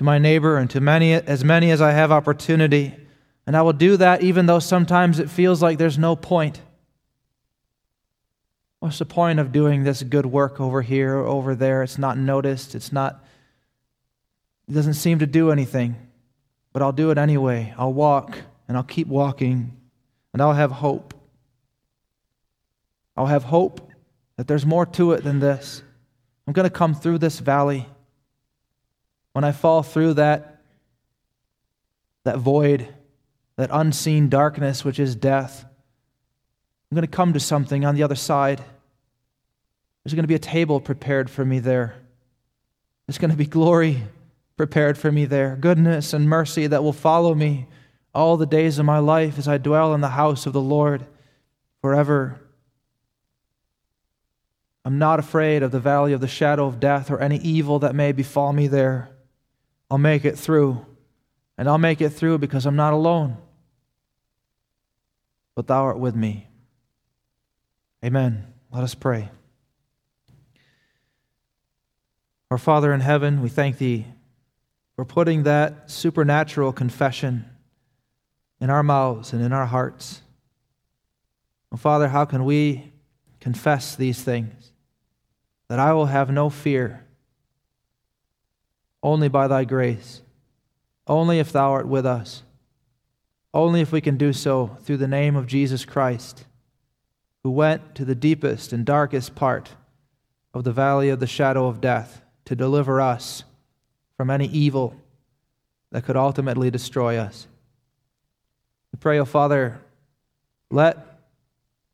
to 0.00 0.04
my 0.04 0.18
neighbor 0.18 0.56
and 0.56 0.70
to 0.70 0.80
many 0.80 1.12
as 1.12 1.44
many 1.44 1.70
as 1.70 1.82
I 1.82 1.90
have 1.90 2.10
opportunity. 2.10 2.94
And 3.46 3.54
I 3.54 3.60
will 3.60 3.74
do 3.74 3.98
that 3.98 4.22
even 4.22 4.46
though 4.46 4.58
sometimes 4.58 5.18
it 5.18 5.28
feels 5.28 5.60
like 5.60 5.76
there's 5.76 5.98
no 5.98 6.16
point. 6.16 6.62
What's 8.78 8.98
the 8.98 9.04
point 9.04 9.38
of 9.40 9.52
doing 9.52 9.84
this 9.84 10.02
good 10.02 10.24
work 10.24 10.58
over 10.58 10.80
here 10.80 11.18
or 11.18 11.26
over 11.26 11.54
there? 11.54 11.82
It's 11.82 11.98
not 11.98 12.16
noticed. 12.16 12.74
It's 12.74 12.94
not 12.94 13.22
it 14.66 14.72
doesn't 14.72 14.94
seem 14.94 15.18
to 15.18 15.26
do 15.26 15.50
anything. 15.50 15.96
But 16.72 16.80
I'll 16.80 16.92
do 16.92 17.10
it 17.10 17.18
anyway. 17.18 17.74
I'll 17.76 17.92
walk 17.92 18.38
and 18.68 18.78
I'll 18.78 18.82
keep 18.82 19.06
walking 19.06 19.76
and 20.32 20.40
I'll 20.40 20.54
have 20.54 20.70
hope. 20.70 21.12
I'll 23.18 23.26
have 23.26 23.44
hope 23.44 23.86
that 24.38 24.48
there's 24.48 24.64
more 24.64 24.86
to 24.86 25.12
it 25.12 25.24
than 25.24 25.40
this. 25.40 25.82
I'm 26.46 26.54
going 26.54 26.66
to 26.66 26.74
come 26.74 26.94
through 26.94 27.18
this 27.18 27.38
valley 27.38 27.86
when 29.32 29.44
I 29.44 29.52
fall 29.52 29.82
through 29.82 30.14
that, 30.14 30.62
that 32.24 32.38
void, 32.38 32.88
that 33.56 33.70
unseen 33.72 34.28
darkness 34.28 34.84
which 34.84 34.98
is 34.98 35.14
death, 35.14 35.64
I'm 36.90 36.96
going 36.96 37.06
to 37.06 37.08
come 37.08 37.32
to 37.34 37.40
something 37.40 37.84
on 37.84 37.94
the 37.94 38.02
other 38.02 38.16
side. 38.16 38.62
There's 40.02 40.14
going 40.14 40.24
to 40.24 40.28
be 40.28 40.34
a 40.34 40.40
table 40.40 40.80
prepared 40.80 41.30
for 41.30 41.44
me 41.44 41.60
there. 41.60 41.94
There's 43.06 43.18
going 43.18 43.30
to 43.30 43.36
be 43.36 43.46
glory 43.46 44.02
prepared 44.56 44.98
for 44.98 45.10
me 45.10 45.24
there, 45.24 45.56
goodness 45.56 46.12
and 46.12 46.28
mercy 46.28 46.66
that 46.66 46.82
will 46.82 46.92
follow 46.92 47.34
me 47.34 47.66
all 48.14 48.36
the 48.36 48.46
days 48.46 48.78
of 48.78 48.84
my 48.84 48.98
life 48.98 49.38
as 49.38 49.46
I 49.46 49.58
dwell 49.58 49.94
in 49.94 50.00
the 50.00 50.10
house 50.10 50.46
of 50.46 50.52
the 50.52 50.60
Lord 50.60 51.06
forever. 51.80 52.40
I'm 54.84 54.98
not 54.98 55.18
afraid 55.18 55.62
of 55.62 55.70
the 55.70 55.80
valley 55.80 56.12
of 56.12 56.20
the 56.20 56.28
shadow 56.28 56.66
of 56.66 56.80
death 56.80 57.10
or 57.10 57.20
any 57.20 57.38
evil 57.38 57.78
that 57.80 57.94
may 57.94 58.12
befall 58.12 58.52
me 58.52 58.66
there. 58.66 59.10
I'll 59.90 59.98
make 59.98 60.24
it 60.24 60.38
through. 60.38 60.84
And 61.58 61.68
I'll 61.68 61.78
make 61.78 62.00
it 62.00 62.10
through 62.10 62.38
because 62.38 62.64
I'm 62.64 62.76
not 62.76 62.92
alone. 62.92 63.36
But 65.54 65.66
thou 65.66 65.84
art 65.84 65.98
with 65.98 66.14
me. 66.14 66.46
Amen. 68.04 68.46
Let 68.72 68.82
us 68.82 68.94
pray. 68.94 69.28
Our 72.50 72.58
Father 72.58 72.92
in 72.92 73.00
heaven, 73.00 73.42
we 73.42 73.48
thank 73.48 73.78
thee 73.78 74.06
for 74.96 75.04
putting 75.04 75.42
that 75.42 75.90
supernatural 75.90 76.72
confession 76.72 77.44
in 78.60 78.70
our 78.70 78.82
mouths 78.82 79.32
and 79.32 79.42
in 79.42 79.52
our 79.52 79.66
hearts. 79.66 80.22
Oh, 81.72 81.76
Father, 81.76 82.08
how 82.08 82.24
can 82.24 82.44
we 82.44 82.92
confess 83.38 83.94
these 83.94 84.22
things? 84.22 84.72
That 85.68 85.78
I 85.78 85.92
will 85.92 86.06
have 86.06 86.30
no 86.30 86.50
fear, 86.50 87.06
only 89.02 89.28
by 89.28 89.48
thy 89.48 89.64
grace, 89.64 90.22
only 91.06 91.38
if 91.38 91.52
thou 91.52 91.70
art 91.72 91.88
with 91.88 92.06
us, 92.06 92.42
only 93.52 93.80
if 93.80 93.92
we 93.92 94.00
can 94.00 94.16
do 94.16 94.32
so 94.32 94.76
through 94.82 94.98
the 94.98 95.08
name 95.08 95.36
of 95.36 95.46
Jesus 95.46 95.84
Christ, 95.84 96.44
who 97.42 97.50
went 97.50 97.94
to 97.94 98.04
the 98.04 98.14
deepest 98.14 98.72
and 98.72 98.84
darkest 98.84 99.34
part 99.34 99.70
of 100.52 100.64
the 100.64 100.72
valley 100.72 101.08
of 101.08 101.20
the 101.20 101.26
shadow 101.26 101.66
of 101.66 101.80
death 101.80 102.22
to 102.44 102.54
deliver 102.54 103.00
us 103.00 103.44
from 104.16 104.30
any 104.30 104.46
evil 104.46 104.94
that 105.90 106.04
could 106.04 106.16
ultimately 106.16 106.70
destroy 106.70 107.16
us. 107.16 107.46
We 108.92 108.98
pray, 108.98 109.18
O 109.18 109.22
oh 109.22 109.24
Father, 109.24 109.80
let 110.70 111.20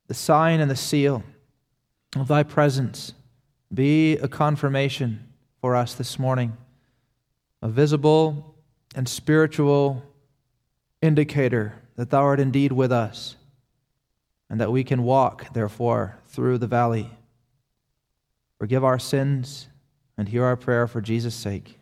the 0.09 0.15
sign 0.15 0.61
and 0.61 0.71
the 0.71 0.77
seal 0.77 1.23
of 2.17 2.29
thy 2.29 2.43
presence 2.43 3.13
be 3.73 4.17
a 4.19 4.29
confirmation 4.29 5.27
for 5.61 5.75
us 5.75 5.95
this 5.95 6.19
morning, 6.19 6.57
a 7.67 7.69
visible 7.69 8.55
and 8.95 9.09
spiritual 9.09 10.01
indicator 11.03 11.75
that 11.97 12.11
thou 12.11 12.23
art 12.23 12.39
indeed 12.39 12.71
with 12.71 12.93
us, 12.93 13.35
and 14.49 14.61
that 14.61 14.71
we 14.71 14.85
can 14.85 15.03
walk, 15.03 15.53
therefore, 15.53 16.17
through 16.27 16.59
the 16.59 16.69
valley. 16.69 17.11
Forgive 18.57 18.85
our 18.85 19.01
sins 19.01 19.67
and 20.17 20.29
hear 20.29 20.45
our 20.45 20.55
prayer 20.55 20.87
for 20.87 21.01
Jesus' 21.01 21.35
sake. 21.35 21.81